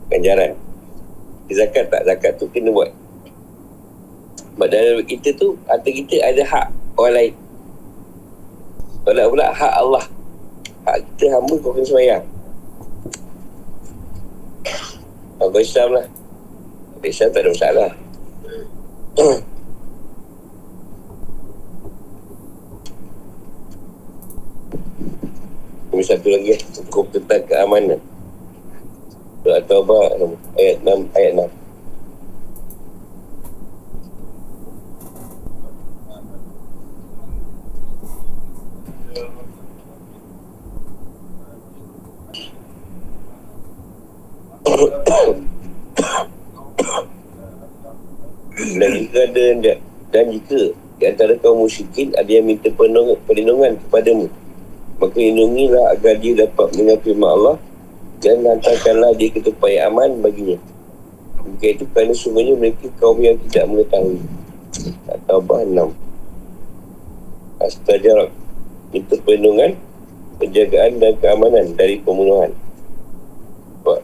Ganjaran. 0.08 0.56
Zakat 1.52 1.92
tak? 1.92 2.08
Zakat 2.08 2.40
tu 2.40 2.48
kena 2.56 2.72
buat. 2.72 2.88
Sebab 4.56 4.68
dalam 4.72 5.04
kita 5.04 5.36
tu, 5.36 5.60
harta 5.68 5.90
kita 5.92 6.24
ada 6.24 6.44
hak 6.48 6.68
orang 6.96 7.14
lain. 7.20 7.34
Kalau 9.04 9.28
pula 9.32 9.52
hak 9.52 9.74
Allah. 9.76 10.06
Hak 10.88 11.04
kita 11.04 11.36
hamba 11.36 11.56
kau 11.60 11.76
kena 11.76 11.84
semayang. 11.84 12.24
Aku 15.48 15.64
Islam 15.64 15.96
lah. 15.96 16.06
Islam 17.08 17.32
tak 17.32 17.40
ada 17.40 17.50
masalah. 17.56 17.92
Ini 25.96 26.04
satu 26.04 26.28
lagi. 26.28 26.60
Hukum 26.84 27.08
tentang 27.16 27.48
keamanan. 27.48 28.04
Surah 29.42 29.64
Taubah 29.64 30.20
ayat 30.60 30.84
6 30.84 31.16
ayat 31.16 31.32
6. 31.48 31.57
Jika 49.26 49.50
ada 49.50 49.74
dan 50.14 50.26
jika 50.30 50.62
di 50.98 51.04
antara 51.10 51.34
kaum 51.42 51.66
musyrikin 51.66 52.14
ada 52.14 52.30
yang 52.30 52.46
minta 52.46 52.70
perlindungan 53.26 53.82
kepadamu 53.90 54.30
maka 54.98 55.18
lindungilah 55.18 55.94
agar 55.94 56.18
dia 56.18 56.46
dapat 56.46 56.74
mendengar 56.74 56.98
firman 57.06 57.30
Allah 57.30 57.56
dan 58.18 58.42
hantarkanlah 58.42 59.14
dia 59.14 59.30
ke 59.30 59.46
tempat 59.46 59.70
yang 59.70 59.94
aman 59.94 60.10
baginya. 60.26 60.58
Jika 61.48 61.68
itu 61.70 61.84
kerana 61.94 62.14
semuanya 62.18 62.54
mereka 62.58 62.90
kaum 62.98 63.22
yang 63.22 63.38
tidak 63.48 63.66
mengetahui. 63.70 64.20
Atau 65.06 65.38
bah 65.46 65.62
enam. 65.62 65.94
Astajarak 67.62 68.34
minta 68.90 69.16
perlindungan 69.22 69.78
penjagaan 70.42 70.98
dan 70.98 71.14
keamanan 71.22 71.66
dari 71.78 72.02
pembunuhan. 72.02 72.52
Pak 73.86 74.02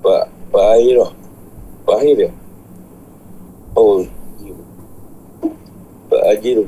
Pak 0.00 0.24
Pak 0.48 0.66
Akhirah 0.72 1.12
Pak 1.84 1.96
Akhirah 2.00 2.32
Oh 3.76 4.00
Pak 6.08 6.22
Ajil 6.32 6.64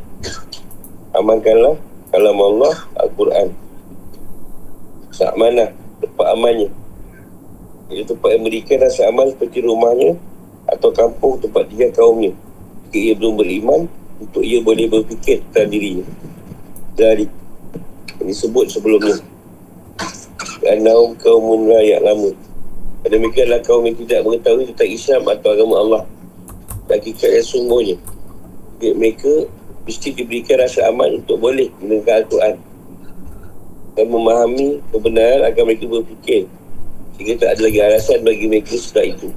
Amankanlah 1.16 1.80
Kalam 2.12 2.36
Allah 2.36 2.84
Al-Quran. 3.00 3.48
Saat 5.08 5.40
mana? 5.40 5.72
Tempat 6.04 6.26
amannya 6.36 6.68
Itu 7.88 8.12
tempat 8.12 8.28
yang 8.36 8.44
memberikan 8.44 8.84
rasa 8.84 9.08
aman 9.08 9.32
Seperti 9.32 9.64
rumahnya 9.64 10.20
Atau 10.68 10.92
kampung 10.92 11.40
tempat 11.40 11.72
tinggal 11.72 11.96
kaumnya. 11.96 12.36
Jika 12.92 12.98
ia 13.00 13.14
belum 13.16 13.40
beriman 13.40 13.88
Untuk 14.20 14.44
ia 14.44 14.60
boleh 14.60 14.84
berfikir 14.92 15.40
tentang 15.48 15.72
dirinya. 15.72 16.04
Dari 16.92 17.24
Ini 18.20 18.34
sebut 18.36 18.68
sebelumnya. 18.68 19.16
Kerana 20.60 20.92
kaum 21.16 21.70
rakyat 21.70 22.04
lama. 22.04 22.36
Pada 23.00 23.14
mereka 23.16 23.46
adalah 23.48 23.62
kaum 23.64 23.86
yang 23.88 23.96
tidak 23.96 24.20
mengetahui 24.26 24.68
Tentang 24.74 24.90
Islam 24.92 25.22
atau 25.32 25.48
agama 25.56 25.76
Allah 25.80 26.02
hakikat 26.96 27.30
yang 27.36 27.46
sungguhnya 27.46 27.96
mereka 28.80 29.44
mesti 29.88 30.14
diberikan 30.14 30.62
rasa 30.62 30.86
aman 30.92 31.18
untuk 31.24 31.40
boleh 31.42 31.68
mendengar 31.82 32.22
Al-Quran 32.22 32.54
dan 33.98 34.06
memahami 34.06 34.78
kebenaran 34.94 35.42
agar 35.42 35.62
mereka 35.66 35.84
berfikir 35.90 36.46
sehingga 37.18 37.34
tak 37.42 37.58
ada 37.58 37.60
lagi 37.66 37.78
alasan 37.82 38.18
bagi 38.22 38.46
mereka 38.46 38.78
setelah 38.78 39.10
itu. 39.10 39.28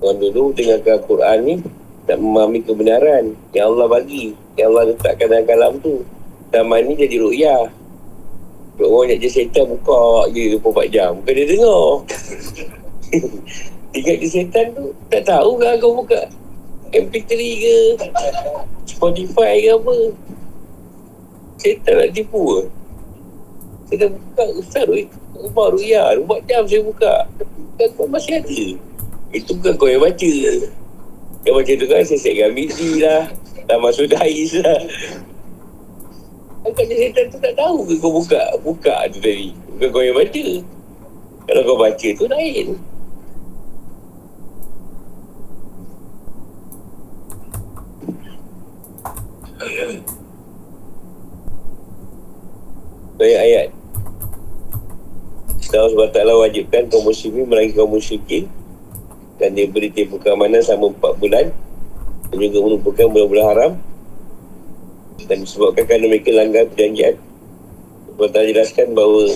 Orang 0.00 0.16
dulu 0.24 0.56
dengarkan 0.56 0.92
Al-Quran 0.96 1.38
ni 1.44 1.54
nak 2.06 2.18
memahami 2.22 2.60
kebenaran 2.64 3.24
yang 3.52 3.76
Allah 3.76 3.86
bagi 3.92 4.32
yang 4.56 4.72
Allah 4.72 4.96
letakkan 4.96 5.26
dalam 5.28 5.44
kalam 5.44 5.72
tu. 5.84 6.00
Zaman 6.48 6.80
ni 6.88 6.94
jadi 6.96 7.20
ru'yah. 7.20 7.68
Orang 8.80 9.12
nak 9.12 9.18
je 9.20 9.28
setan 9.28 9.68
buka 9.68 10.32
je 10.32 10.56
24 10.56 10.94
jam. 10.94 11.10
Bukan 11.20 11.32
dia 11.36 11.44
dengar 11.44 11.84
tinggal 13.96 14.16
je 14.20 14.28
setan 14.28 14.66
tu 14.76 14.92
tak 15.08 15.24
tahu 15.24 15.56
kan 15.56 15.80
kau 15.80 15.96
buka 15.96 16.28
MP3 16.92 17.32
ke? 17.32 17.76
Spotify 18.84 19.64
ke 19.64 19.70
apa? 19.72 19.96
Setan 21.56 21.94
nak 21.96 22.12
tipu 22.12 22.40
ke? 22.44 23.96
Dah 23.96 24.10
buka 24.12 24.44
Ustaz 24.60 24.84
Rumah 25.36 25.66
Ruya 25.72 26.02
24 26.20 26.48
jam 26.50 26.62
saya 26.68 26.82
buka. 26.84 27.14
Kan 27.80 27.88
kau 27.96 28.04
masih 28.04 28.36
ada. 28.36 28.60
Itu 29.32 29.56
bukan 29.56 29.72
kau 29.80 29.88
yang 29.88 30.04
baca. 30.04 30.32
Yang 31.46 31.54
baca 31.56 31.72
tu 31.72 31.86
kan 31.88 32.02
Saya 32.04 32.18
set 32.20 32.34
Gamidi 32.36 33.00
lah. 33.00 33.32
Dah 33.64 33.80
masuk 33.80 34.12
Dais 34.12 34.52
lah. 34.60 34.80
Agaknya 36.68 36.94
setan 37.00 37.24
tu 37.32 37.38
tak 37.40 37.54
tahu 37.56 37.88
ke 37.88 37.94
kau 37.96 38.12
buka? 38.12 38.42
Buka 38.60 39.08
tu 39.08 39.24
tadi. 39.24 39.56
Bukan 39.72 39.88
kau 39.88 40.04
yang 40.04 40.16
baca. 40.20 40.46
Kalau 41.46 41.62
kau 41.64 41.78
baca 41.80 42.08
tu 42.12 42.26
lain 42.28 42.76
Ayat-ayat 53.16 53.72
Allah 55.76 56.12
SWT 56.12 56.20
wajibkan 56.20 56.82
kaum 56.92 57.04
muslimin 57.08 57.48
merangi 57.48 57.72
kaum 57.72 57.88
musyrikin. 57.88 58.48
Dan 59.36 59.52
dia 59.52 59.68
beri 59.68 59.92
tempoh 59.92 60.16
keamanan 60.20 60.60
sama 60.60 60.92
4 60.92 61.20
bulan. 61.20 61.52
Dan 62.32 62.36
juga 62.36 62.58
melupakan 62.64 63.06
bulan-bulan 63.12 63.46
haram. 63.52 63.72
Dan 65.24 65.44
disebabkan 65.44 65.84
kerana 65.88 66.06
mereka 66.08 66.30
langgar 66.32 66.64
perjanjian. 66.72 67.16
Allah 68.16 68.44
jelaskan 68.48 68.96
bahawa 68.96 69.28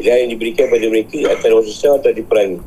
pilihan 0.00 0.18
yang 0.24 0.30
diberikan 0.36 0.66
pada 0.72 0.86
mereka 0.88 1.18
antara 1.28 1.60
susah 1.60 2.00
atau 2.00 2.12
diperangi. 2.12 2.60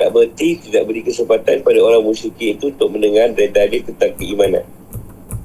Tak 0.00 0.08
berarti 0.12 0.48
tidak 0.64 0.88
beri 0.88 1.00
kesempatan 1.04 1.60
pada 1.60 1.80
orang 1.84 2.04
musyrikin 2.04 2.56
itu 2.56 2.72
untuk 2.72 2.88
mendengar 2.92 3.32
dan 3.36 3.48
dalil 3.52 3.80
tentang 3.84 4.12
keimanan 4.16 4.64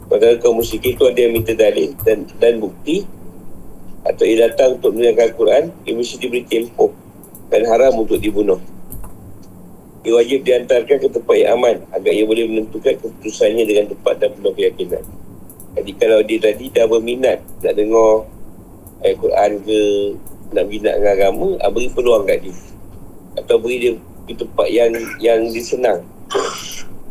Padahal 0.09 0.41
kaum 0.41 0.57
musyrikin 0.57 0.97
itu 0.97 1.05
ada 1.05 1.19
yang 1.21 1.33
minta 1.37 1.53
dalil 1.53 1.93
dan, 2.01 2.25
dan 2.41 2.57
bukti 2.57 3.05
atau 4.01 4.25
ia 4.25 4.49
datang 4.49 4.81
untuk 4.81 4.97
mendengarkan 4.97 5.25
Al-Quran, 5.29 5.63
ia 5.85 5.93
mesti 5.93 6.17
diberi 6.17 6.41
tempoh 6.49 6.89
dan 7.53 7.61
haram 7.69 7.93
untuk 8.01 8.17
dibunuh. 8.17 8.57
Ia 10.01 10.17
wajib 10.17 10.41
diantarkan 10.47 10.97
ke 10.97 11.07
tempat 11.13 11.35
yang 11.37 11.61
aman 11.61 11.85
agar 11.93 12.09
ia 12.09 12.25
boleh 12.25 12.49
menentukan 12.49 12.97
keputusannya 12.97 13.63
dengan 13.69 13.85
tepat 13.93 14.17
dan 14.17 14.33
penuh 14.33 14.53
keyakinan. 14.57 15.03
Jadi 15.77 15.91
kalau 16.01 16.19
dia 16.25 16.39
tadi 16.41 16.65
dah 16.73 16.89
berminat 16.89 17.45
nak 17.61 17.73
dengar 17.77 18.25
Al-Quran 19.05 19.51
ke 19.61 19.79
nak 20.49 20.65
minat 20.65 20.97
dengan 20.97 21.13
agama, 21.13 21.47
ah, 21.61 21.69
beri 21.69 21.87
peluang 21.93 22.25
kat 22.25 22.41
dia. 22.41 22.55
Atau 23.37 23.61
beri 23.61 23.77
dia 23.77 23.91
ke 24.25 24.33
tempat 24.33 24.67
yang 24.73 24.89
yang 25.21 25.39
disenang. 25.53 26.01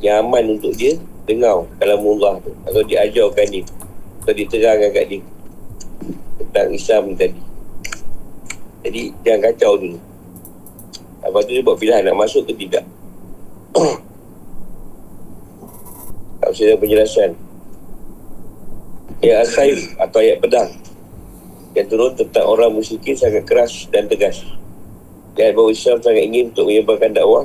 Yang 0.02 0.16
aman 0.26 0.44
untuk 0.58 0.74
dia 0.74 0.98
dengar 1.29 1.69
kalau 1.77 2.17
Allah 2.17 2.41
tu. 2.41 2.51
Atau 2.64 2.83
diajarkan 2.88 3.47
dia. 3.53 3.64
Atau 4.25 4.33
diterangkan 4.33 4.91
kat 4.97 5.05
dia. 5.12 5.23
Tentang 6.41 6.69
Islam 6.73 7.12
tadi. 7.12 7.41
Jadi 8.83 9.03
jangan 9.21 9.53
kacau 9.53 9.77
dulu 9.77 9.99
lepas 11.29 11.45
tu 11.45 11.53
dia 11.53 11.62
buat 11.62 11.77
pilihan 11.77 12.03
nak 12.03 12.17
masuk 12.17 12.49
ke 12.49 12.53
tidak. 12.57 12.85
Tak 16.38 16.55
usah 16.55 16.79
penjelasan. 16.79 17.31
Ayat 19.21 19.43
asai 19.43 19.75
atau 19.99 20.23
ayat 20.23 20.38
pedang. 20.38 20.71
Yang 21.75 21.87
turun 21.93 22.12
tentang 22.14 22.47
orang 22.47 22.71
musyrikin 22.73 23.19
sangat 23.19 23.43
keras 23.43 23.91
dan 23.91 24.07
tegas. 24.07 24.47
Dan 25.35 25.53
bahawa 25.53 25.75
Islam 25.75 25.99
sangat 25.99 26.25
ingin 26.31 26.55
untuk 26.55 26.71
menyebarkan 26.71 27.11
dakwah 27.11 27.45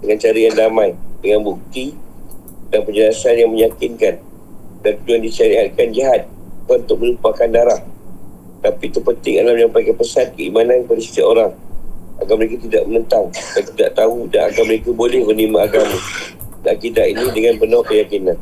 dengan 0.00 0.16
cara 0.22 0.38
yang 0.38 0.54
damai 0.54 0.94
dengan 1.18 1.44
bukti 1.44 1.98
dan 2.68 2.80
penjelasan 2.84 3.34
yang 3.36 3.50
meyakinkan. 3.52 4.20
Dan 4.78 4.94
tujuan 5.02 5.20
disyariatkan 5.26 5.90
jihad 5.90 6.22
untuk 6.70 7.02
melupakan 7.02 7.48
darah. 7.50 7.80
Tapi 8.62 8.90
itu 8.90 9.00
penting 9.02 9.42
adalah 9.42 9.54
menyampaikan 9.58 9.94
pesan 9.96 10.26
keimanan 10.34 10.84
kepada 10.86 11.00
setiap 11.02 11.26
orang. 11.34 11.52
Agar 12.18 12.34
mereka 12.34 12.56
tidak 12.66 12.82
menentang 12.90 13.30
dan 13.30 13.62
tidak 13.74 13.90
tahu 13.94 14.26
dan 14.30 14.50
agar 14.50 14.62
mereka 14.66 14.90
boleh 14.90 15.22
menerima 15.22 15.58
agama 15.70 15.98
dan 16.66 16.74
kita 16.74 17.02
ini 17.06 17.26
dengan 17.30 17.54
penuh 17.62 17.82
keyakinan. 17.86 18.38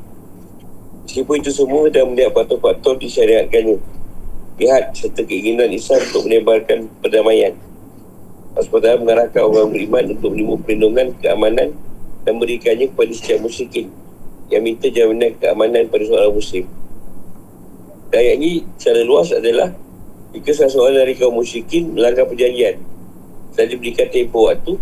Meskipun 1.05 1.37
itu 1.45 1.53
semua 1.53 1.85
dan 1.93 2.09
melihat 2.09 2.33
faktor-faktor 2.33 2.97
disyariatkannya 2.97 3.77
lihat 4.57 4.97
serta 4.97 5.21
keinginan 5.29 5.69
Islam 5.69 6.01
untuk 6.01 6.25
menyebarkan 6.25 6.89
perdamaian. 7.05 7.53
Rasulullah 8.57 8.97
mengarahkan 8.97 9.43
orang 9.45 9.69
beriman 9.69 10.05
untuk 10.17 10.33
menerima 10.33 10.57
perlindungan, 10.65 11.07
keamanan 11.21 11.69
dan 12.25 12.35
berikannya 12.41 12.89
kepada 12.89 13.13
setiap 13.13 13.45
musyrikin 13.45 13.93
yang 14.53 14.63
minta 14.63 14.87
jaminan 14.91 15.35
keamanan 15.39 15.91
pada 15.91 16.05
seorang 16.07 16.35
muslim. 16.35 16.65
Dan 18.11 18.19
ayat 18.23 18.37
ini 18.39 18.53
secara 18.79 19.01
luas 19.03 19.35
adalah 19.35 19.75
jika 20.31 20.51
salah 20.55 20.73
seorang 20.73 20.97
dari 21.03 21.15
kaum 21.19 21.35
musyrikin 21.35 21.95
melanggar 21.95 22.27
perjanjian. 22.29 22.79
Dan 23.57 23.73
diberikan 23.73 24.07
tempoh 24.13 24.53
waktu 24.53 24.77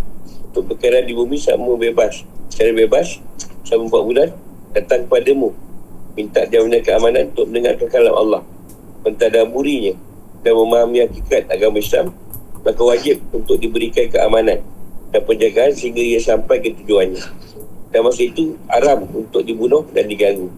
untuk 0.50 0.62
berkaitan 0.74 1.06
di 1.06 1.14
bumi 1.14 1.38
sama 1.38 1.78
bebas. 1.78 2.26
Secara 2.50 2.74
bebas 2.74 3.22
selama 3.64 4.02
4 4.02 4.08
bulan 4.08 4.28
datang 4.74 5.06
kepadamu. 5.06 5.54
Minta 6.14 6.46
jaminan 6.46 6.82
keamanan 6.82 7.30
untuk 7.30 7.46
mendengarkan 7.50 7.88
kalam 7.90 8.14
Allah. 8.14 8.42
Mentadaburinya 9.06 9.94
dan 10.44 10.52
memahami 10.52 11.08
hakikat 11.08 11.48
agama 11.48 11.80
Islam 11.80 12.12
maka 12.64 12.80
wajib 12.80 13.20
untuk 13.30 13.60
diberikan 13.60 14.08
keamanan 14.08 14.64
dan 15.12 15.20
penjagaan 15.24 15.70
sehingga 15.76 16.00
ia 16.00 16.20
sampai 16.20 16.64
ke 16.64 16.72
tujuannya 16.80 17.20
dan 17.94 18.02
masa 18.02 18.26
itu 18.26 18.58
haram 18.66 19.06
untuk 19.14 19.46
dibunuh 19.46 19.86
dan 19.94 20.10
diganggu. 20.10 20.50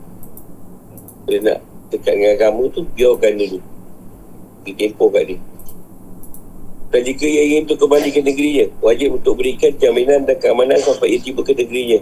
Bila 1.28 1.52
nak 1.52 1.58
dekat 1.92 2.16
dengan 2.16 2.32
agama 2.32 2.64
tu 2.72 2.80
biarkan 2.96 3.36
dulu. 3.36 3.60
Bagi 4.64 4.72
tempoh 4.72 5.12
kat 5.12 5.24
dia. 5.28 5.38
Dan 6.96 7.00
jika 7.04 7.28
ia 7.28 7.42
ingin 7.44 7.68
untuk 7.68 7.84
kembali 7.84 8.08
ke 8.08 8.24
negerinya 8.24 8.66
wajib 8.80 9.20
untuk 9.20 9.36
berikan 9.36 9.68
jaminan 9.76 10.24
dan 10.24 10.40
keamanan 10.40 10.80
sampai 10.80 11.12
ia 11.12 11.20
tiba 11.20 11.44
ke 11.44 11.52
negerinya 11.52 12.00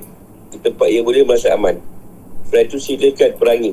di 0.54 0.56
tempat 0.62 0.86
ia 0.86 1.02
boleh 1.02 1.26
merasa 1.26 1.50
aman. 1.50 1.82
Setelah 2.46 2.64
itu 2.70 2.78
silakan 2.78 3.30
perangi. 3.34 3.72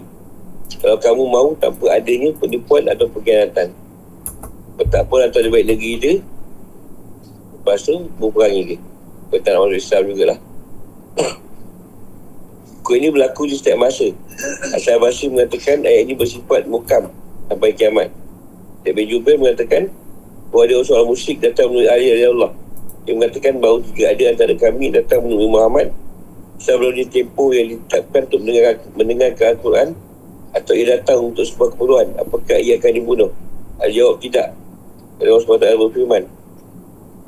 Kalau 0.82 0.98
kamu 0.98 1.24
mahu 1.30 1.50
tanpa 1.62 1.94
adanya 1.94 2.34
penipuan 2.42 2.90
atau 2.90 3.06
pengkhianatan. 3.06 3.70
Tak 4.82 5.06
apa 5.06 5.30
atau 5.30 5.46
baik 5.46 5.78
negeri 5.78 5.94
dia 6.02 6.14
lepas 7.54 7.86
tu 7.86 8.10
berperangi 8.18 8.62
dia. 8.74 8.80
Nak 9.30 9.62
masuk 9.62 9.78
Islam 9.78 10.10
jugalah 10.10 10.40
Kau 12.82 12.98
ini 12.98 13.14
berlaku 13.14 13.46
di 13.46 13.54
setiap 13.54 13.78
masa 13.78 14.10
Asal 14.74 14.98
Basri 14.98 15.30
mengatakan 15.30 15.86
ayat 15.86 16.10
ini 16.10 16.18
bersifat 16.18 16.66
mukam 16.66 17.14
sampai 17.46 17.78
kiamat 17.78 18.10
Ibn 18.82 19.04
Jubair 19.06 19.38
mengatakan 19.38 19.94
bahawa 20.50 20.66
ada 20.66 20.82
seorang 20.82 21.08
musyrik 21.14 21.38
datang 21.40 21.70
menemui 21.70 21.88
Ali 21.88 22.10
dari 22.10 22.26
Allah. 22.28 22.52
Dia 23.06 23.14
mengatakan 23.14 23.54
bahawa 23.62 23.78
jika 23.86 24.04
ada 24.10 24.24
antara 24.34 24.54
kami 24.58 24.86
datang 24.90 25.20
menemui 25.22 25.50
Muhammad 25.54 25.88
sebelum 26.58 26.98
dia 26.98 27.06
tempoh 27.06 27.54
yang 27.54 27.78
ditetapkan 27.78 28.26
untuk 28.26 28.42
mendengar, 28.42 28.74
mendengar 28.98 29.30
Al-Quran 29.38 29.94
atau 30.52 30.74
ia 30.76 30.86
datang 30.98 31.18
untuk 31.32 31.46
sebuah 31.48 31.78
keperluan, 31.78 32.08
apakah 32.20 32.58
ia 32.60 32.76
akan 32.82 32.92
dibunuh? 32.92 33.30
Ali 33.80 34.02
jawab 34.02 34.18
tidak. 34.20 34.58
Allah 35.22 35.42
SWT 35.46 35.66
berfirman 35.78 36.24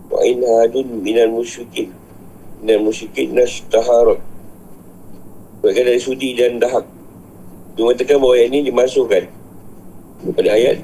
Wa 0.10 0.20
in 0.26 0.42
hadun 0.42 1.06
minal 1.06 1.30
musyrikin 1.30 1.94
minal 2.62 2.90
musyrikin 2.90 3.38
nashtaharat 3.38 4.18
Bagian 5.64 5.88
dari 5.88 6.02
sudi 6.04 6.36
dan 6.36 6.60
dahak. 6.60 6.84
Dia 7.80 7.88
mengatakan 7.88 8.20
bahawa 8.20 8.36
ini 8.36 8.68
dimasukkan 8.68 9.24
pada 10.36 10.50
ayat 10.52 10.84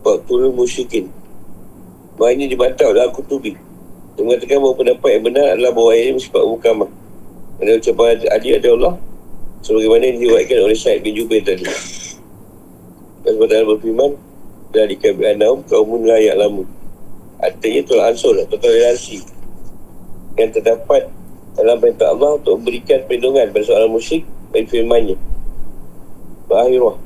Fakturul 0.00 0.56
musyrikin. 0.56 1.12
Bahawa 2.16 2.32
ini 2.32 2.48
dibantah 2.48 2.88
oleh 2.88 3.04
Al-Qutubi 3.04 3.52
Dia 4.16 4.22
mengatakan 4.24 4.64
bahawa 4.64 4.74
pendapat 4.80 5.10
yang 5.12 5.24
benar 5.28 5.46
adalah 5.52 5.72
bahawa 5.76 5.90
ayat 5.92 6.04
ini 6.08 6.14
bersifat 6.16 6.42
mukamah 6.48 6.90
Ada 7.60 7.70
ucapan 7.76 8.16
adil 8.32 8.52
ada 8.56 8.68
Allah 8.72 8.94
Sebagaimana 9.60 10.02
yang 10.08 10.18
diwakilkan 10.24 10.58
oleh 10.64 10.78
Syed 10.78 11.04
bin 11.04 11.12
Jubair 11.12 11.44
tadi. 11.44 11.68
Dan 13.28 13.30
sebab 13.36 13.76
berfirman 13.76 14.10
Dan 14.72 14.84
dikabi 14.88 15.22
anam 15.36 15.60
kaumun 15.68 16.08
layak 16.08 16.40
lama 16.40 16.64
Artinya 17.44 17.80
tolak 17.84 18.16
ansur 18.16 18.40
atau 18.40 18.56
toleransi 18.56 19.20
Yang 20.40 20.50
terdapat 20.56 21.12
dalam 21.56 21.80
perintah 21.80 22.12
Allah 22.12 22.36
untuk 22.36 22.60
memberikan 22.60 23.02
perlindungan 23.08 23.48
pada 23.50 23.64
seorang 23.64 23.90
musyrik 23.90 24.24
bagi 24.52 24.68
firmannya. 24.68 25.16
Ba'ahirah 26.46 26.96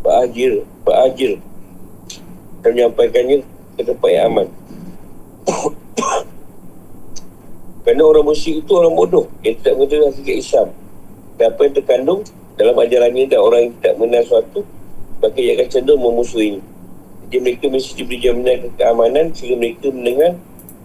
Ba'ajir 0.00 0.64
Ba'ajir 0.86 1.32
dan 2.62 2.70
menyampaikannya 2.72 3.42
ke 3.76 3.82
tempat 3.82 4.10
yang 4.10 4.24
aman. 4.32 4.46
Kerana 7.84 8.02
orang 8.02 8.26
musyrik 8.26 8.64
itu 8.66 8.72
orang 8.74 8.94
bodoh. 8.94 9.26
Yang 9.42 9.62
tidak 9.62 9.74
mengerti 9.78 9.96
hakikat 10.02 10.36
Islam. 10.42 10.68
Dan 11.36 11.52
apa 11.52 11.60
yang 11.68 11.74
terkandung 11.76 12.20
dalam 12.56 12.74
ajarannya 12.80 13.24
dan 13.28 13.40
orang 13.44 13.60
yang 13.68 13.72
tidak 13.78 13.94
mengenal 14.00 14.24
suatu 14.24 14.60
maka 15.20 15.38
ia 15.40 15.56
akan 15.56 15.68
cenderung 15.68 16.02
memusuhi 16.02 16.60
jadi 17.28 17.38
mereka 17.42 17.66
mesti 17.68 17.92
diberi 18.00 18.18
jaminan 18.20 18.58
keamanan 18.80 19.24
sehingga 19.36 19.56
mereka 19.60 19.86
mendengar 19.92 20.32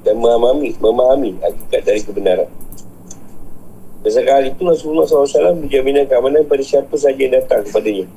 dan 0.01 0.15
memahami, 0.17 0.69
memahami 0.81 1.31
hakikat 1.39 1.81
dari 1.87 2.01
kebenaran 2.03 2.49
Berdasarkan 4.01 4.33
hal 4.33 4.45
itu 4.49 4.61
Rasulullah 4.65 5.05
SAW 5.05 5.61
berjaminan 5.61 6.09
keamanan 6.09 6.41
pada 6.49 6.65
siapa 6.65 6.93
saja 6.97 7.17
yang 7.21 7.37
datang 7.37 7.61
kepadanya. 7.61 8.09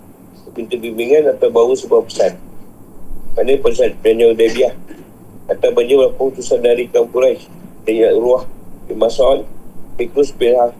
Pintu 0.56 0.80
bimbingan 0.80 1.28
atau 1.34 1.52
bawa 1.52 1.76
sebuah 1.76 2.08
pesan. 2.08 2.40
Pada 3.34 3.50
saat 3.50 3.98
Perjanjian 3.98 4.30
Udaibiyah 4.38 4.74
Atau 5.50 5.74
bagi 5.74 5.98
beberapa 5.98 6.30
utusan 6.30 6.62
dari 6.62 6.86
kaum 6.86 7.10
Quraisy 7.10 7.50
Dengan 7.82 8.14
Ruah 8.14 8.46
bin 8.86 8.94
Mas'ud 9.02 9.42
Fikus 9.98 10.30
bin 10.30 10.54
Haf 10.54 10.70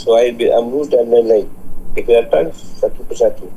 Suhail 0.00 0.32
bin 0.32 0.48
Amru 0.48 0.88
dan 0.88 1.12
lain-lain. 1.12 1.44
Mereka 1.92 2.24
datang 2.24 2.48
satu 2.56 3.04
persatu. 3.04 3.52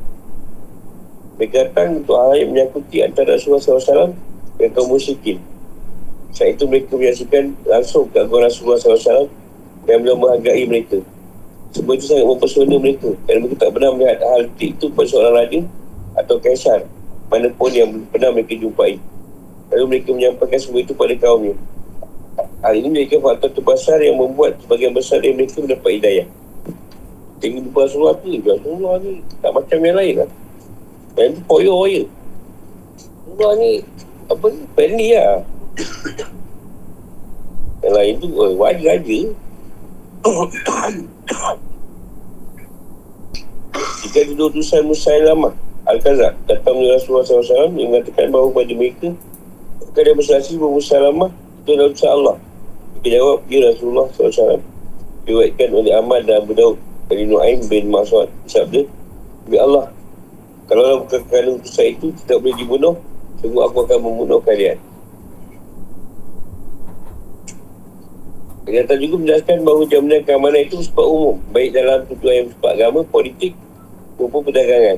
Mereka 1.40 1.72
datang 1.72 2.04
untuk 2.04 2.20
hal 2.20 2.36
yang 2.36 2.52
menyangkuti 2.52 3.00
antara 3.00 3.40
Rasulullah 3.40 3.64
SAW 3.64 4.12
dan 4.60 4.68
kaum 4.76 4.92
musyrikin. 4.92 5.40
Saat 6.36 6.60
itu 6.60 6.68
mereka 6.68 7.00
menyaksikan 7.00 7.56
langsung 7.64 8.12
ke 8.12 8.20
Rasulullah 8.28 8.76
SAW 8.76 9.32
dan 9.84 9.96
beliau 10.00 10.18
menghargai 10.20 10.64
mereka. 10.68 11.00
Semua 11.74 11.98
itu 11.98 12.06
sangat 12.06 12.26
mempesona 12.30 12.76
mereka. 12.78 13.10
Dan 13.26 13.36
mereka 13.44 13.56
tak 13.66 13.72
pernah 13.74 13.90
melihat 13.98 14.20
hal 14.22 14.42
itu 14.62 14.86
pada 14.94 15.08
seorang 15.10 15.34
raja 15.42 15.60
atau 16.22 16.36
kaisar. 16.38 16.80
Manapun 17.34 17.72
yang 17.74 17.90
pernah 18.14 18.30
mereka 18.30 18.54
jumpai. 18.54 19.02
Lalu 19.74 19.86
mereka 19.90 20.10
menyampaikan 20.14 20.60
semua 20.62 20.86
itu 20.86 20.94
pada 20.94 21.18
kaumnya. 21.18 21.58
Hal 22.62 22.74
ini 22.78 22.90
mereka 22.94 23.18
faktor 23.20 23.50
terbesar 23.52 24.00
yang 24.00 24.22
membuat 24.22 24.62
sebagian 24.62 24.94
besar 24.94 25.20
dari 25.20 25.34
mereka 25.34 25.60
mendapat 25.60 25.92
hidayah. 26.00 26.28
Tinggi 27.44 27.60
jumpa 27.60 27.84
Rasulullah 27.84 28.16
tu 28.24 28.32
Rasulullah 28.40 28.96
ni 29.04 29.20
tak 29.44 29.52
macam 29.52 29.78
yang 29.84 29.98
lain 30.00 30.14
lah. 30.24 30.30
Yang 31.20 31.32
tu 31.36 31.42
poyo 31.44 31.76
je 31.92 32.04
Rasulullah 33.28 33.54
ni 33.60 33.72
apa 34.32 34.46
ni? 34.48 34.62
Friendly 34.78 35.08
lah. 35.12 35.38
Yang 37.84 37.94
lain 38.00 38.14
tu 38.24 38.28
oh, 38.40 38.54
wajib 38.56 38.88
aja 38.88 39.20
jika 44.04 44.20
duduk 44.32 44.56
utusan 44.56 44.88
Musailamah 44.88 45.52
Al-Kazak 45.84 46.40
datang 46.48 46.80
dari 46.80 46.96
Rasulullah 46.96 47.28
SAW 47.28 47.76
yang 47.76 47.92
mengatakan 47.92 48.32
bahawa 48.32 48.56
pada 48.56 48.72
mereka 48.72 49.10
ada 49.94 50.12
bersaksi 50.16 50.56
bahawa 50.56 50.80
Musailamah 50.80 51.30
itu 51.34 51.70
adalah 51.76 51.92
utusan 51.92 52.12
Allah. 52.12 52.36
Mereka 52.96 53.08
jawab, 53.20 53.38
ya 53.52 53.60
Rasulullah 53.68 54.08
SAW 54.16 54.64
Diwakilkan 55.28 55.70
oleh 55.76 55.92
Ahmad 55.92 56.24
dan 56.24 56.44
Abu 56.44 56.56
Daud 56.56 56.80
dari 57.12 57.28
Nu'aim 57.28 57.60
bin 57.68 57.92
Mas'ud 57.92 58.32
Sabda, 58.48 58.88
Ya 59.52 59.60
Allah 59.64 59.92
Kalau 60.72 61.04
bukan 61.04 61.22
kerana 61.28 61.60
utusan 61.60 62.00
itu 62.00 62.16
tidak 62.24 62.44
boleh 62.44 62.56
dibunuh 62.56 62.96
Sungguh 63.44 63.64
aku 63.64 63.84
akan 63.84 64.00
membunuh 64.08 64.40
kalian 64.40 64.80
Kenyataan 68.64 69.00
juga 69.04 69.16
menjelaskan 69.20 69.58
bahawa 69.68 69.84
jaminan 69.92 70.22
keamanan 70.24 70.62
itu 70.64 70.80
bersifat 70.80 71.06
umum. 71.06 71.36
Baik 71.52 71.70
dalam 71.76 72.00
tujuan 72.08 72.34
yang 72.34 72.46
bersifat 72.48 72.72
agama, 72.80 73.00
politik 73.04 73.54
maupun 74.16 74.40
perdagangan. 74.48 74.98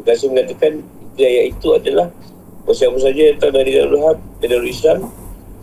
Terkasih 0.00 0.32
mengatakan 0.32 0.72
ayat 1.20 1.52
itu 1.52 1.68
adalah 1.76 2.08
Siapa 2.70 3.02
saja 3.02 3.18
yang 3.18 3.34
datang 3.34 3.60
dari 3.60 3.74
Darul 3.74 3.98
Hab 4.06 4.18
dan 4.38 4.46
Darul 4.54 4.70
Islam 4.70 5.10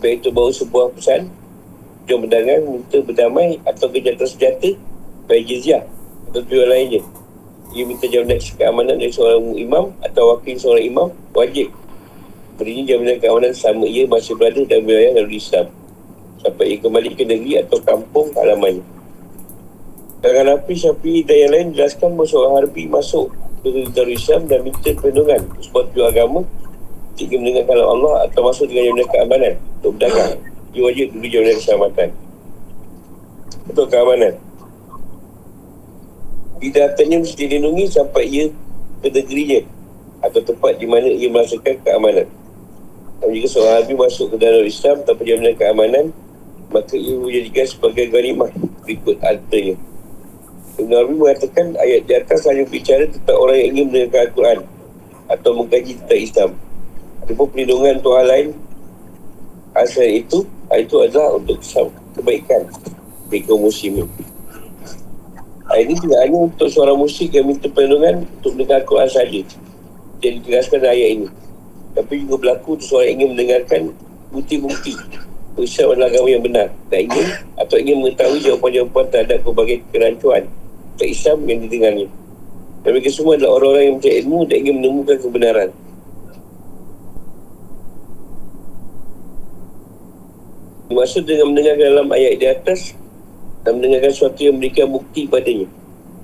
Baik 0.03 0.19
itu 0.19 0.29
bawa 0.29 0.51
sebuah 0.51 0.91
pesan 0.91 1.31
Tujuan 2.03 2.27
berdagang, 2.27 2.63
minta 2.67 2.99
berdamai 2.99 3.55
Atau 3.63 3.87
kejahatan 3.87 4.27
senjata 4.27 4.75
Baik 5.25 5.47
jizyah 5.47 5.87
atau 6.27 6.43
tujuan 6.43 6.67
lainnya. 6.67 6.99
Ia 7.71 7.83
minta 7.87 8.11
jaminan 8.11 8.43
keamanan 8.43 8.99
dari 8.99 9.15
seorang 9.15 9.55
imam 9.55 9.95
Atau 10.03 10.35
wakil 10.35 10.59
seorang 10.59 10.83
imam 10.83 11.07
Wajib. 11.31 11.71
Berinya 12.59 12.83
jaminan 12.91 13.17
keamanan 13.23 13.55
sama 13.55 13.87
ia 13.87 14.03
masih 14.03 14.35
berada 14.35 14.59
dalam 14.67 14.83
wilayah 14.83 15.15
Darul 15.15 15.31
Islam 15.31 15.71
sampai 16.41 16.75
ia 16.75 16.77
kembali 16.81 17.09
ke 17.17 17.23
negeri 17.25 17.63
atau 17.65 17.77
kampung 17.81 18.29
halamannya. 18.37 18.85
Kalangan 20.17 20.57
Nabi 20.57 20.73
Syafi'i 20.73 21.21
dan 21.21 21.37
yang 21.37 21.51
lain 21.53 21.67
jelaskan 21.77 22.17
bahawa 22.17 22.25
seorang 22.25 22.53
harbi 22.57 22.83
masuk 22.89 23.29
ke 23.61 23.69
Darul 23.93 24.17
Islam 24.17 24.49
dan 24.49 24.65
minta 24.65 24.89
perlindungan. 24.97 25.41
Sebab 25.61 25.93
tujuan 25.93 26.09
agama 26.09 26.41
jika 27.17 27.33
mendengar 27.37 27.65
kalau 27.69 27.85
Allah 27.93 28.13
atau 28.25 28.41
masuk 28.45 28.65
dengan 28.65 28.93
jaminan 28.93 29.09
keamanan 29.13 29.53
untuk 29.77 29.91
berdagang. 29.97 30.33
Dia 30.73 30.81
wajib 30.85 31.07
dulu 31.13 31.27
jaminan 31.29 31.55
keselamatan. 31.61 32.09
Untuk 33.69 33.87
keamanan. 33.93 34.33
Tidak 36.57 36.87
mesti 36.97 37.33
dilindungi 37.37 37.85
sampai 37.85 38.23
ia 38.25 38.45
ke 39.05 39.07
negerinya 39.13 39.61
atau 40.25 40.41
tempat 40.41 40.81
di 40.81 40.89
mana 40.89 41.05
ia 41.13 41.29
merasakan 41.29 41.77
keamanan. 41.85 42.25
Dan 43.21 43.27
jika 43.33 43.47
seorang 43.53 43.85
Nabi 43.85 43.93
masuk 43.97 44.33
ke 44.33 44.37
dalam 44.41 44.65
Islam 44.65 45.05
tanpa 45.05 45.21
jaminan 45.21 45.53
keamanan 45.53 46.05
maka 46.71 46.99
ia 46.99 47.15
menjadikan 47.15 47.65
sebagai 47.67 48.05
ganimah 48.11 48.51
berikut 48.83 49.17
hartanya. 49.23 49.75
Ibn 50.77 50.91
Arabi 50.93 51.15
mengatakan 51.17 51.73
ayat 51.79 52.05
di 52.05 52.13
atas 52.13 52.45
hanya 52.45 52.67
bicara 52.69 53.09
tentang 53.09 53.37
orang 53.39 53.57
yang 53.57 53.69
ingin 53.73 53.85
mendengarkan 53.89 54.21
Al-Quran 54.29 54.59
atau 55.27 55.51
mengkaji 55.57 55.91
tentang 56.03 56.21
Islam. 56.21 56.49
Ada 57.25 57.31
perlindungan 57.33 57.95
Tuhan 57.99 58.25
lain 58.29 58.47
asal 59.73 60.05
itu, 60.05 60.45
itu 60.69 60.95
adalah 61.01 61.39
untuk 61.39 61.57
kebaikan 62.13 62.61
di 63.27 63.41
kaum 63.41 63.65
muslimin. 63.65 64.05
Ayat 65.67 65.83
ini 65.91 65.95
tidak 65.99 66.19
hanya 66.23 66.39
untuk 66.47 66.67
seorang 66.71 66.95
musyrik 66.95 67.35
yang 67.35 67.47
minta 67.49 67.67
perlindungan 67.67 68.23
untuk 68.39 68.55
mendengar 68.55 68.85
Al-Quran 68.85 69.09
saja. 69.11 69.41
Jadi 70.23 70.33
ditegaskan 70.39 70.79
ayat 70.85 71.09
ini. 71.19 71.27
Tapi 71.97 72.13
juga 72.23 72.35
berlaku 72.39 72.77
untuk 72.77 72.87
seorang 72.87 73.07
yang 73.09 73.15
ingin 73.17 73.29
mendengarkan 73.33 73.81
bukti-bukti 74.29 74.93
Adalah 75.57 76.13
agama 76.13 76.29
yang 76.29 76.45
benar. 76.45 76.69
Dan 76.93 77.09
ingin 77.09 77.27
atau 77.57 77.75
ingin 77.81 77.97
mengetahui 78.05 78.39
jawapan-jawapan 78.45 79.05
terhadap 79.09 79.39
berbagai 79.41 79.77
kerancuan 79.89 80.45
tak 80.97 81.09
Islam 81.09 81.37
yang 81.45 81.59
didengarnya. 81.65 82.07
Dan 82.81 82.89
mereka 82.93 83.09
semua 83.13 83.37
adalah 83.37 83.61
orang-orang 83.61 83.83
yang 83.85 83.95
mencari 84.01 84.15
ilmu 84.25 84.39
dan 84.49 84.55
ingin 84.61 84.75
menemukan 84.81 85.17
kebenaran. 85.21 85.69
Maksud 90.87 91.23
dengan 91.27 91.45
mendengarkan 91.53 91.85
dalam 91.93 92.07
ayat 92.09 92.33
di 92.41 92.45
atas 92.47 92.97
dan 93.61 93.71
mendengarkan 93.77 94.11
sesuatu 94.13 94.39
yang 94.41 94.55
memberikan 94.57 94.87
bukti 94.89 95.29
padanya. 95.29 95.67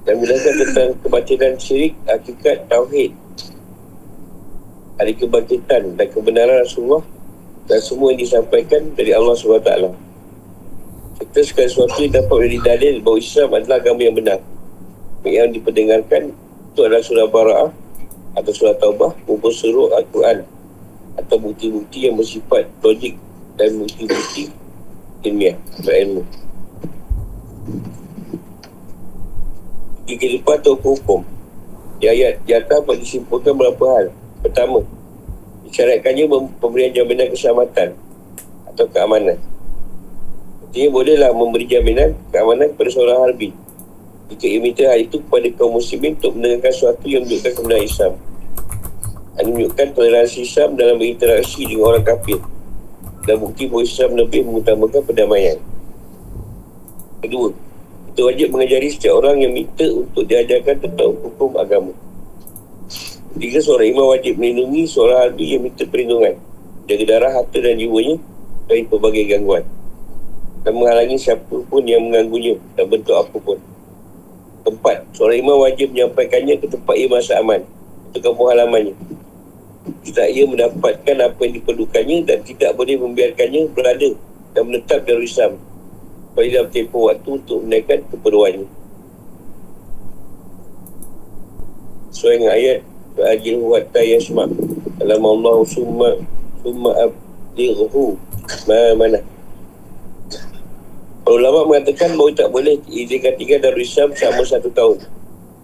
Dan 0.03 0.19
menjelaskan 0.19 0.53
tentang 0.67 0.89
kebatilan 0.99 1.53
syirik, 1.61 1.93
hakikat, 2.09 2.57
tauhid. 2.67 3.11
Hari 4.99 5.13
kebangkitan 5.15 5.95
dan 5.95 6.07
kebenaran 6.11 6.63
Rasulullah 6.63 7.03
dan 7.67 7.79
semua 7.79 8.11
yang 8.11 8.21
disampaikan 8.21 8.91
dari 8.95 9.15
Allah 9.15 9.35
SWT. 9.35 9.71
Kita 11.23 11.39
sekali 11.45 11.67
sesuatu 11.69 11.97
yang 12.03 12.13
dapat 12.19 12.35
menjadi 12.35 12.59
dalil 12.75 12.95
bahawa 12.99 13.17
Islam 13.21 13.49
adalah 13.55 13.77
agama 13.79 14.01
yang 14.03 14.15
benar. 14.17 14.39
Yang 15.23 15.49
diperdengarkan 15.61 16.23
itu 16.73 16.79
adalah 16.83 17.03
surah 17.05 17.27
Bara'ah 17.31 17.71
atau 18.33 18.51
surah 18.51 18.75
Taubah 18.81 19.13
maupun 19.29 19.53
suruh 19.53 19.93
Al-Quran 19.93 20.43
atau 21.15 21.37
bukti-bukti 21.37 22.09
yang 22.09 22.17
bersifat 22.17 22.65
logik 22.81 23.13
dan 23.55 23.77
bukti-bukti 23.77 24.49
ilmiah 25.21 25.53
berilmu 25.85 26.25
Gigi 30.03 30.27
lepas 30.35 30.59
atau 30.59 30.75
hukum 30.75 31.23
di 32.03 32.11
ayat 32.11 32.43
di 32.43 32.51
atas 32.51 32.83
disimpulkan 32.99 33.55
beberapa 33.55 33.87
hal. 33.95 34.05
Pertama 34.43 34.83
disyaratkannya 35.73 36.29
pemberian 36.61 36.93
jaminan 36.93 37.33
keselamatan 37.33 37.97
atau 38.69 38.85
keamanan. 38.93 39.41
Artinya 40.69 40.89
bolehlah 40.93 41.33
memberi 41.33 41.65
jaminan 41.65 42.13
keamanan 42.29 42.69
kepada 42.77 42.89
seorang 42.93 43.19
harbi 43.25 43.49
jika 44.33 44.45
ia 44.49 44.59
minta 44.61 44.83
hal 44.89 44.97
itu 44.97 45.21
kepada 45.21 45.45
kaum 45.53 45.77
muslimin 45.77 46.17
untuk 46.17 46.33
mendengarkan 46.33 46.71
sesuatu 46.73 47.05
yang 47.05 47.21
menunjukkan 47.25 47.51
kebenaran 47.53 47.85
Islam. 47.85 48.13
Ini 49.33 49.49
menunjukkan 49.49 49.87
toleransi 49.97 50.37
Islam 50.45 50.69
dalam 50.77 50.95
berinteraksi 51.01 51.61
dengan 51.65 51.85
orang 51.89 52.03
kafir 52.05 52.39
dan 53.25 53.35
bukti 53.37 53.63
bahawa 53.69 53.83
Islam 53.85 54.09
lebih 54.17 54.41
mengutamakan 54.45 55.01
perdamaian. 55.05 55.57
Kedua, 57.21 57.49
kita 58.13 58.21
wajib 58.29 58.47
mengajari 58.53 58.87
setiap 58.93 59.13
orang 59.21 59.37
yang 59.41 59.53
minta 59.53 59.87
untuk 59.89 60.23
diajarkan 60.25 60.75
tentang 60.81 61.11
hukum 61.17 61.51
agama. 61.57 61.93
Tiga 63.33 63.57
seorang 63.57 63.89
imam 63.97 64.13
wajib 64.13 64.37
melindungi 64.37 64.85
seorang 64.85 65.25
harbi 65.25 65.57
yang 65.57 65.65
minta 65.65 65.81
perlindungan. 65.89 66.37
Jaga 66.85 67.05
darah, 67.09 67.31
harta 67.33 67.57
dan 67.57 67.81
jiwanya 67.81 68.21
Dari 68.69 68.85
pelbagai 68.85 69.25
gangguan. 69.25 69.65
Dan 70.61 70.77
menghalangi 70.77 71.17
siapa 71.17 71.57
pun 71.65 71.81
yang 71.81 72.05
mengganggunya 72.05 72.61
Dan 72.77 72.93
bentuk 72.93 73.17
apa 73.17 73.33
pun. 73.33 73.57
Keempat, 74.61 75.17
seorang 75.17 75.41
imam 75.41 75.65
wajib 75.65 75.89
menyampaikannya 75.97 76.61
ke 76.61 76.67
tempat 76.69 76.93
ia 76.93 77.09
masa 77.09 77.41
aman. 77.41 77.65
Untuk 78.13 78.21
kampung 78.21 78.53
halamannya. 78.53 78.93
Tidak 80.05 80.27
ia 80.29 80.45
mendapatkan 80.45 81.17
apa 81.17 81.39
yang 81.41 81.53
diperlukannya 81.57 82.17
Dan 82.29 82.39
tidak 82.45 82.77
boleh 82.77 83.01
membiarkannya 83.01 83.67
berada 83.73 84.13
Dan 84.53 84.61
menetap 84.69 85.09
dalam 85.09 85.25
Islam. 85.25 85.57
Bagi 86.37 86.53
dalam 86.53 86.69
tempoh 86.69 87.09
waktu 87.09 87.29
untuk 87.33 87.65
menaikkan 87.65 88.05
keperluannya. 88.13 88.69
Sesuai 92.13 92.37
dengan 92.37 92.53
ayat 92.53 92.92
Fa'ajil 93.13 93.61
huwatta 93.61 94.01
yasma' 94.01 94.49
Alam 95.01 95.23
Allah 95.25 95.57
summa 95.69 96.09
Summa 96.65 96.91
abdirhu 96.97 98.17
Ma 98.65 98.97
mana 98.97 99.21
Ulama 101.23 101.63
mengatakan 101.63 102.19
bahawa 102.19 102.35
tak 102.35 102.51
boleh 102.51 102.75
diizinkan 102.83 103.39
tinggal 103.39 103.63
dalam 103.63 103.79
Islam 103.79 104.11
selama 104.11 104.43
satu 104.43 104.67
tahun. 104.75 104.99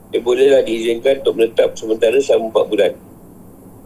Dia 0.08 0.24
bolehlah 0.24 0.64
diizinkan 0.64 1.20
untuk 1.20 1.36
menetap 1.36 1.76
sementara 1.76 2.16
selama 2.24 2.48
empat 2.48 2.66
bulan. 2.72 2.92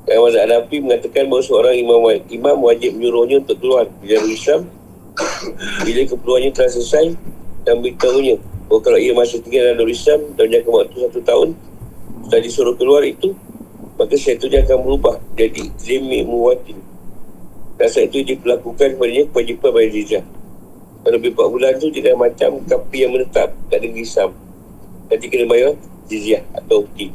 Dan 0.05 0.21
Mazhab 0.21 0.45
Hanafi 0.45 0.77
mengatakan 0.85 1.33
bahawa 1.33 1.41
seorang 1.41 1.75
imam, 1.79 2.05
imam 2.29 2.57
wajib 2.61 2.93
menyuruhnya 2.93 3.41
untuk 3.41 3.57
keluar 3.57 3.89
dari 4.05 4.37
Islam 4.37 4.69
bila 5.87 6.01
keperluannya 6.05 6.51
telah 6.53 6.69
selesai 6.69 7.05
dan 7.63 7.79
beritahunya 7.79 8.35
bahawa 8.67 8.79
kalau 8.83 8.99
ia 8.99 9.13
masih 9.15 9.39
tinggal 9.41 9.73
dalam 9.73 9.89
Islam 9.89 10.19
dan 10.35 10.45
jangka 10.51 10.69
waktu 10.69 10.95
satu 11.07 11.19
tahun 11.23 11.49
setelah 12.27 12.41
disuruh 12.43 12.75
keluar 12.75 13.01
itu 13.05 13.31
maka 13.99 14.15
dia 14.17 14.59
akan 14.65 14.77
berubah 14.81 15.15
jadi 15.37 15.69
zimi 15.77 16.25
muwatin 16.25 16.79
dan 17.77 17.87
saat 17.89 18.09
itu 18.13 18.21
dia 18.25 18.35
melakukan 18.41 18.97
kepadanya 18.97 19.23
kewajipan 19.29 19.69
bayar 19.73 19.91
jizah 19.93 20.25
kalau 21.03 21.19
lebih 21.19 21.35
4 21.35 21.51
bulan 21.51 21.71
tu 21.83 21.91
dia 21.91 22.15
macam 22.15 22.63
kapi 22.63 22.97
yang 23.03 23.11
menetap 23.11 23.51
kat 23.67 23.79
negeri 23.83 24.07
Islam. 24.07 24.31
Nanti 25.11 25.25
kena 25.27 25.45
bayar 25.51 25.75
jizyah 26.07 26.39
atau 26.55 26.87
ukti. 26.87 27.11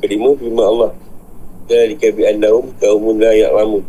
Kelima, 0.00 0.32
firman 0.32 0.64
Allah. 0.64 0.92
Dan 1.68 1.92
dikabi 1.92 2.24
andahum 2.24 2.72
kaumun 2.80 3.20
la 3.20 3.36
ya'lamun. 3.36 3.84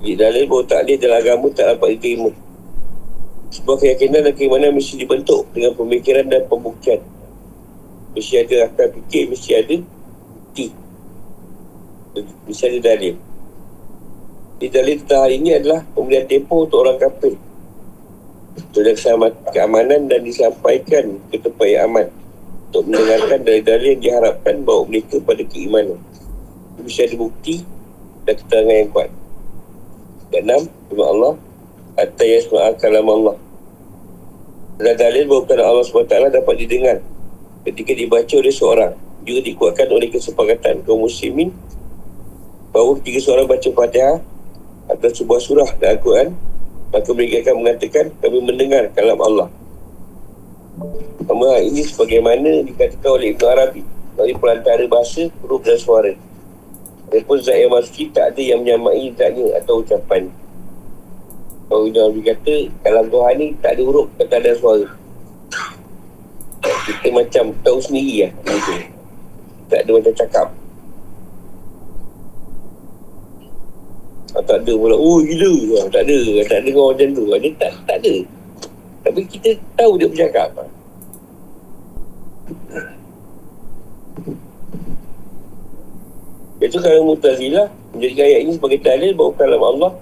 Di 0.00 0.16
dalil 0.16 0.48
bahawa 0.48 0.64
takdir 0.64 0.96
dalam 0.96 1.20
agama 1.20 1.52
tak 1.52 1.76
dapat 1.76 2.00
diterima. 2.00 2.32
Sebuah 3.52 3.76
keyakinan 3.76 4.24
dan 4.24 4.32
keimanan 4.32 4.72
mesti 4.72 4.96
dibentuk 4.96 5.44
dengan 5.52 5.76
pemikiran 5.76 6.24
dan 6.32 6.48
pembuktian. 6.48 7.04
Mesti 8.16 8.34
ada 8.40 8.72
akal 8.72 8.88
fikir, 8.96 9.28
mesti 9.28 9.50
ada 9.52 9.76
bukti. 9.76 10.72
Mesti 12.48 12.64
ada 12.72 12.78
dalil. 12.80 13.14
Di 14.56 14.72
dalil 14.72 14.96
tentang 15.04 15.28
hari 15.28 15.36
ini 15.36 15.52
adalah 15.52 15.84
pemberian 15.92 16.24
tempoh 16.24 16.64
untuk 16.64 16.80
orang 16.80 16.96
kafir. 16.96 17.36
Untuk 18.56 18.88
keamanan 19.52 20.08
dan 20.08 20.24
disampaikan 20.24 21.20
ke 21.28 21.36
tempat 21.36 21.68
yang 21.68 21.92
aman. 21.92 22.08
Untuk 22.72 22.88
mendengarkan 22.88 23.44
dalil-dalil 23.44 23.88
yang 23.92 24.00
diharapkan 24.00 24.64
bawa 24.64 24.88
mereka 24.88 25.20
pada 25.20 25.44
keimanan. 25.44 26.00
Mesti 26.80 27.12
ada 27.12 27.16
bukti 27.20 27.60
dan 28.24 28.32
keterangan 28.40 28.76
yang 28.80 28.90
kuat. 28.96 29.10
Keenam, 30.32 30.62
firman 30.88 31.08
Allah, 31.20 31.32
Hatta 32.00 32.24
yasma'a 32.24 32.80
kalam 32.80 33.12
Allah. 33.12 33.36
Dan 34.80 34.96
dalil 34.96 35.28
bahawa 35.28 35.68
Allah 35.68 35.84
SWT 35.84 36.16
dapat 36.32 36.56
didengar 36.56 37.00
ketika 37.66 37.92
dibaca 37.92 38.34
oleh 38.38 38.54
seorang. 38.54 38.94
Juga 39.26 39.42
dikuatkan 39.42 39.90
oleh 39.90 40.06
kesepakatan 40.06 40.86
kaum 40.86 41.02
muslimin 41.02 41.50
bahawa 42.70 42.94
ketika 43.02 43.18
seorang 43.26 43.50
baca 43.50 43.68
fatihah 43.74 44.22
atau 44.86 45.10
sebuah 45.10 45.40
surah 45.42 45.70
dalam 45.82 45.98
Al-Quran 45.98 46.28
maka 46.94 47.10
mereka 47.10 47.42
akan 47.42 47.54
mengatakan 47.66 48.04
kami 48.22 48.38
mendengar 48.38 48.86
kalam 48.94 49.18
Allah. 49.18 49.48
Nama 51.26 51.48
ini 51.66 51.82
sebagaimana 51.82 52.62
dikatakan 52.62 53.10
oleh 53.10 53.34
Ibn 53.34 53.44
Arabi 53.50 53.82
dari 54.14 54.32
perantara 54.38 54.84
bahasa, 54.86 55.26
huruf 55.42 55.66
dan 55.66 55.78
suara. 55.82 56.14
Walaupun 57.10 57.38
zat 57.42 57.58
yang 57.58 57.74
masuki 57.74 58.14
tak 58.14 58.34
ada 58.34 58.42
yang 58.42 58.62
menyamai 58.62 59.10
zatnya 59.18 59.58
atau 59.58 59.82
ucapan. 59.82 60.30
Kalau 61.66 61.90
Ibn 61.90 61.98
Arabi 61.98 62.22
kata 62.22 62.54
kalam 62.86 63.06
Tuhan 63.10 63.34
ni 63.42 63.46
tak 63.58 63.70
ada 63.74 63.82
huruf, 63.82 64.06
tak 64.22 64.38
ada 64.38 64.54
suara 64.54 64.86
Kita 66.86 67.08
macam 67.14 67.44
tahu 67.62 67.78
sendiri 67.82 68.26
lah 68.26 68.32
Tak 69.70 69.78
ada 69.86 69.90
macam 69.94 70.14
cakap 70.14 70.48
Ah, 74.36 74.44
tak 74.44 74.68
ada 74.68 74.72
pula. 74.76 74.92
Oh, 74.92 75.24
gila. 75.24 75.80
Ah, 75.80 75.88
tak 75.88 76.04
ada. 76.04 76.18
Tak 76.44 76.60
ada 76.60 76.70
orang 76.76 76.92
macam 76.92 77.08
tu. 77.16 77.24
Ah, 77.32 77.40
dia 77.40 77.52
tak, 77.56 77.72
tak 77.88 77.96
ada. 78.04 78.14
Tapi 79.08 79.20
kita 79.32 79.50
tahu 79.80 79.92
dia 79.96 80.08
bercakap. 80.12 80.48
Ah. 80.60 80.68
Itu 86.60 86.76
kalau 86.84 87.16
mutazilah 87.16 87.68
menjadikan 87.96 88.24
ayat 88.28 88.40
ini 88.44 88.52
sebagai 88.56 88.80
dalil 88.84 89.12
bahawa 89.16 89.32
kalam 89.40 89.62
Allah 89.64 89.92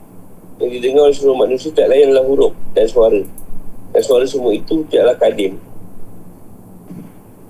yang 0.62 0.70
didengar 0.70 1.10
oleh 1.10 1.14
seluruh 1.14 1.38
manusia 1.38 1.70
tak 1.74 1.90
lain 1.90 2.10
adalah 2.10 2.26
huruf 2.26 2.54
dan 2.74 2.86
suara. 2.90 3.22
Dan 3.94 4.02
suara 4.02 4.26
semua 4.26 4.50
itu 4.50 4.82
tidaklah 4.90 5.14
kadim. 5.18 5.58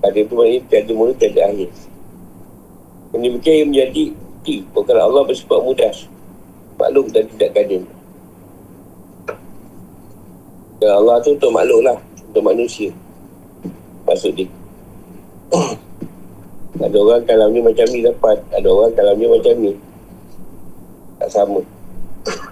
Kadim 0.05 0.29
itu 0.29 0.35
maknanya 0.37 0.61
tiada 0.69 0.93
mula, 0.93 1.13
tiada 1.17 1.41
akhir. 1.49 1.71
Yang 3.17 3.21
demikian 3.25 3.57
yang 3.57 3.69
menjadi 3.73 4.05
bukti 4.13 4.55
bahawa 4.77 5.01
Allah 5.09 5.23
bersifat 5.25 5.61
mudah 5.65 5.95
makhluk 6.77 7.07
dan 7.09 7.25
tidak 7.33 7.51
kadim. 7.57 7.83
Dan 10.77 10.91
Allah 10.93 11.17
tu 11.25 11.33
untuk 11.33 11.49
makhluk 11.49 11.81
lah. 11.81 11.97
Untuk 12.29 12.45
manusia. 12.45 12.93
Maksud 14.05 14.37
dia. 14.37 14.49
ada 16.85 16.97
orang 17.01 17.25
kalam 17.25 17.49
ni 17.57 17.65
macam 17.65 17.87
ni 17.89 18.05
dapat. 18.05 18.37
Ada 18.53 18.69
orang 18.69 18.93
kalam 18.93 19.17
ni 19.17 19.25
macam 19.25 19.55
ni. 19.57 19.73
Tak 21.17 21.31
sama. 21.33 21.65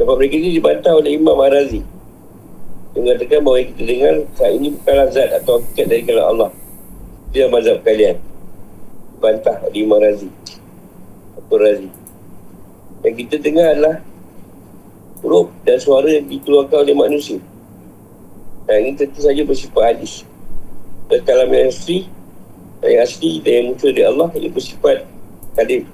Sebab 0.00 0.14
mereka 0.16 0.40
ni 0.40 0.56
dibantah 0.56 0.96
oleh 0.96 1.20
Imam 1.20 1.36
Arazi. 1.36 1.84
Mengatakan 2.94 3.42
bahawa 3.42 3.66
kita 3.66 3.82
dengar 3.82 4.14
saat 4.38 4.52
ini 4.54 4.68
bukanlah 4.78 5.08
zat 5.10 5.30
atau 5.34 5.58
hakikat 5.58 5.86
dari 5.90 6.02
kalam 6.06 6.26
Allah. 6.30 6.50
Dia 7.34 7.50
mazhab 7.50 7.82
kalian. 7.82 8.22
Bantah 9.18 9.58
oleh 9.66 9.82
Imam 9.82 9.98
Razi. 9.98 10.30
Apa 11.34 11.54
Razi 11.58 12.04
yang 13.04 13.14
kita 13.20 13.36
dengar 13.36 13.76
adalah 13.76 13.96
huruf 15.20 15.52
dan 15.68 15.76
suara 15.76 16.08
yang 16.08 16.24
dikeluarkan 16.24 16.88
oleh 16.88 16.96
manusia. 16.96 17.36
Dan 18.64 18.80
ini 18.80 18.96
tentu 18.96 19.20
saja 19.20 19.44
bersifat 19.44 19.92
hadis. 19.92 20.24
Dan 21.12 21.20
kalam 21.28 21.52
yang 21.52 21.68
asli, 21.68 22.08
yang 22.80 23.04
asli 23.04 23.44
dan 23.44 23.52
yang 23.52 23.66
muncul 23.76 23.92
dari 23.92 24.08
Allah, 24.08 24.28
ia 24.40 24.48
bersifat 24.48 25.04
kadim. 25.52 25.84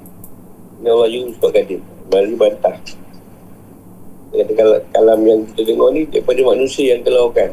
Ini 0.78 0.86
Allah 0.86 1.08
juga 1.10 1.24
bersifat 1.34 1.50
kadim. 1.58 1.80
Bantah. 2.38 2.76
Kata 4.30 4.52
kalam, 4.54 4.80
kalam 4.94 5.20
yang 5.26 5.40
kita 5.50 5.62
dengar 5.66 5.88
ni 5.90 6.06
daripada 6.06 6.40
manusia 6.46 6.94
yang 6.94 7.02
keluarkan. 7.02 7.50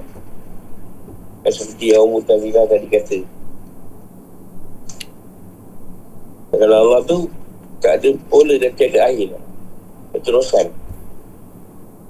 Dan 1.41 1.51
seperti 1.51 1.85
yang 1.93 2.05
Umar 2.05 2.21
Tazila 2.25 2.69
tadi 2.69 2.87
kata. 2.89 3.19
Kalau 6.57 6.77
Allah 6.77 7.01
tu 7.05 7.29
tak 7.77 8.01
ada 8.01 8.09
pola 8.29 8.55
dan 8.57 8.73
tiada 8.73 9.05
akhir 9.05 9.37
keterusan 10.17 10.73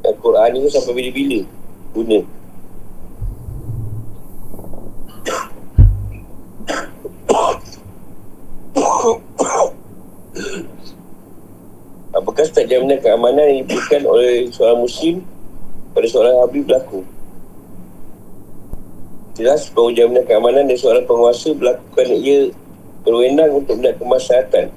Al-Quran 0.07 0.49
ni 0.55 0.71
sampai 0.71 0.93
bila-bila 0.95 1.39
guna 1.91 2.19
Apakah 12.37 12.53
setiap 12.53 12.69
jaminan 12.69 13.01
keamanan 13.01 13.49
yang 13.49 13.59
diberikan 13.65 14.05
oleh 14.05 14.45
seorang 14.53 14.85
muslim 14.85 15.25
pada 15.89 16.05
seorang 16.05 16.37
habib 16.37 16.69
berlaku? 16.69 17.01
Jelas 19.33 19.65
bahawa 19.73 19.89
jaminan 19.97 20.21
keamanan 20.21 20.69
dari 20.69 20.77
seorang 20.77 21.09
penguasa 21.09 21.49
berlaku 21.57 21.81
kerana 21.97 22.13
ia 22.13 22.53
berwenang 23.01 23.57
untuk 23.57 23.81
melihat 23.81 23.97
kemaslahatan 23.97 24.69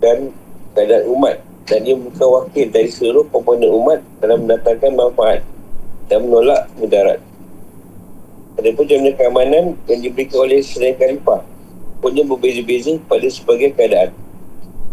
dan 0.00 0.32
keadaan 0.72 1.04
umat 1.12 1.36
dan 1.68 1.78
dia 1.84 2.00
bukan 2.00 2.28
wakil 2.32 2.66
dari 2.72 2.88
seluruh 2.88 3.28
komponen 3.28 3.68
umat 3.68 4.00
dalam 4.24 4.48
mendatangkan 4.48 4.92
manfaat 4.96 5.44
dan 6.08 6.24
menolak 6.24 6.64
mudarat. 6.80 7.20
Ada 8.56 8.72
pun 8.72 8.88
jaminan 8.88 9.20
keamanan 9.20 9.64
yang 9.84 10.00
diberikan 10.00 10.48
oleh 10.48 10.64
selain 10.64 10.96
khalifah 10.96 11.44
punya 12.00 12.24
berbeza-beza 12.24 12.96
pada 13.04 13.28
sebagai 13.28 13.76
keadaan. 13.76 14.16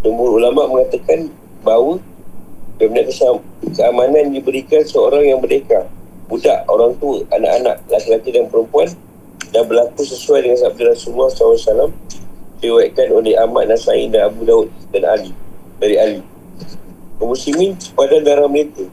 Jumhur 0.06 0.38
ulama 0.38 0.70
mengatakan 0.70 1.34
bahawa 1.66 1.98
jaminan 2.78 3.10
keamanan 3.74 4.30
diberikan 4.38 4.86
seorang 4.86 5.26
yang 5.26 5.42
merdeka, 5.42 5.90
budak, 6.30 6.62
orang 6.70 6.94
tua, 7.02 7.26
anak-anak, 7.34 7.82
laki-laki 7.90 8.30
dan 8.30 8.46
perempuan 8.46 8.86
dan 9.50 9.66
berlaku 9.66 10.06
sesuai 10.06 10.46
dengan 10.46 10.62
sabda 10.62 10.94
Rasulullah 10.94 11.34
SAW 11.34 11.90
diwakilkan 12.62 13.08
oleh 13.18 13.34
Ahmad 13.34 13.66
Nasai 13.66 14.06
dan 14.14 14.30
Abu 14.30 14.46
Daud 14.46 14.70
dan 14.94 15.10
Ali 15.10 15.34
dari 15.82 15.98
Ali. 15.98 16.22
Kaum 17.18 17.34
muslimin 17.34 17.74
pada 17.98 18.22
darah 18.22 18.46
mereka 18.46 18.86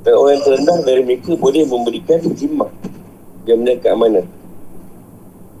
dan 0.00 0.14
orang 0.16 0.40
terendah 0.40 0.78
dari 0.80 1.02
mereka 1.04 1.36
boleh 1.36 1.68
memberikan 1.68 2.24
jimmah 2.32 2.72
jaminan 3.44 3.76
keamanan. 3.84 4.24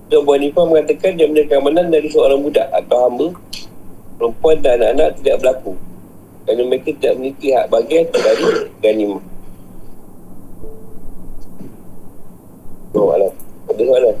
Dan 0.08 0.16
Abu 0.24 0.32
Hanifah 0.32 0.64
mengatakan 0.64 1.20
jaminan 1.20 1.44
keamanan 1.44 1.86
dari 1.92 2.08
seorang 2.08 2.40
budak 2.40 2.72
atau 2.72 2.96
hamba 3.04 3.26
perempuan 4.18 4.56
dan 4.60 4.80
anak-anak 4.80 5.10
tidak 5.20 5.36
berlaku 5.42 5.72
kerana 6.42 6.62
mereka 6.66 6.90
tidak 6.98 7.12
memiliki 7.18 7.48
hak 7.54 7.66
bagian 7.70 8.04
dari 8.10 8.46
ganima 8.82 9.18
Oh, 12.92 13.08
ada? 13.08 13.24
Ada 13.72 13.82
soalan? 13.88 14.16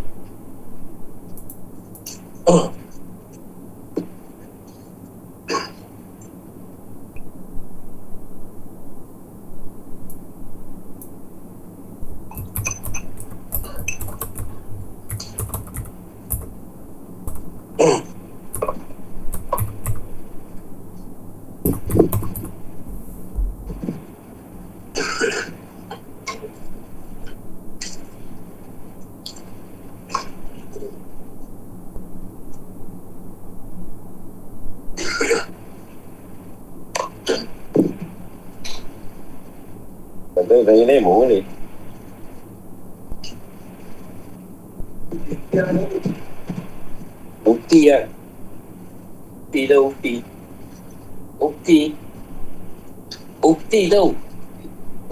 Bukti. 53.92 54.16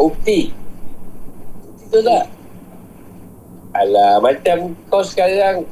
Bukti 0.00 0.40
tu 1.90 2.00
tak? 2.00 2.24
Alah, 3.74 4.18
macam 4.22 4.74
kau 4.90 5.02
sekarang 5.02 5.66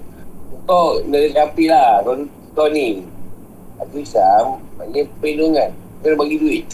kau 0.67 1.01
nerakapi 1.07 1.71
lah. 1.71 2.03
Kau, 2.03 2.15
kau 2.55 2.69
ni. 2.71 3.03
Aku 3.79 4.03
Islam, 4.03 4.59
maknanya 4.75 5.07
perlindungan. 5.23 5.71
Kau 6.03 6.19
bagi 6.19 6.37
duit. 6.37 6.67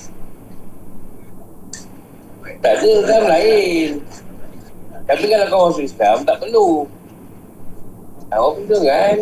Tak 2.64 2.80
ada 2.80 2.89
Islam 2.89 3.24
lain. 3.28 3.91
Tapi 5.05 5.24
kalau 5.28 5.47
kau 5.53 5.62
masuk 5.68 5.85
Islam, 5.85 6.16
tak 6.24 6.41
perlu. 6.41 6.89
Awak 8.32 8.51
perlindungan. 8.57 9.16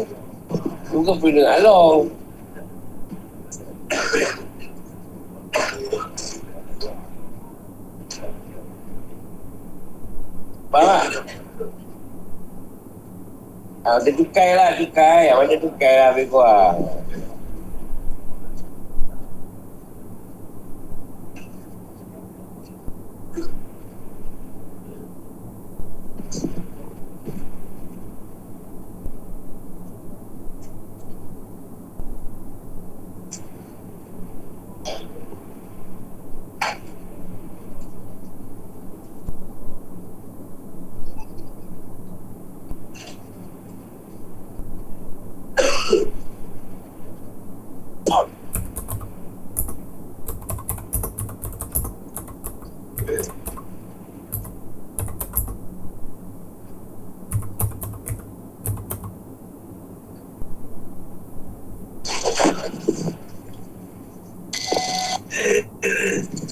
Bukan 0.94 1.14
perlindungan 1.18 1.52
Allah. 1.58 1.90
Faham 10.72 10.88
tak? 10.88 11.04
Ah, 13.84 14.00
dia 14.00 14.12
tukai 14.16 14.56
lah, 14.56 14.72
tukai. 14.80 15.28
Awak 15.28 15.52
macam 15.52 15.60
tukai 15.68 15.94
lah 16.00 16.08
lebih 16.16 16.32
kurang. 16.32 16.80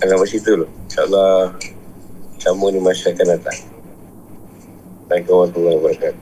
Jangan 0.00 0.16
macam 0.16 0.36
itu 0.40 0.52
loh. 0.56 0.70
InsyaAllah 2.90 3.14
kamu 3.14 3.30
ni 3.30 3.38
masa 3.38 3.38
akan 3.38 3.38
datang. 3.38 3.58
Assalamualaikum 5.06 5.34
warahmatullahi 5.38 5.78
wabarakatuh. 5.78 6.19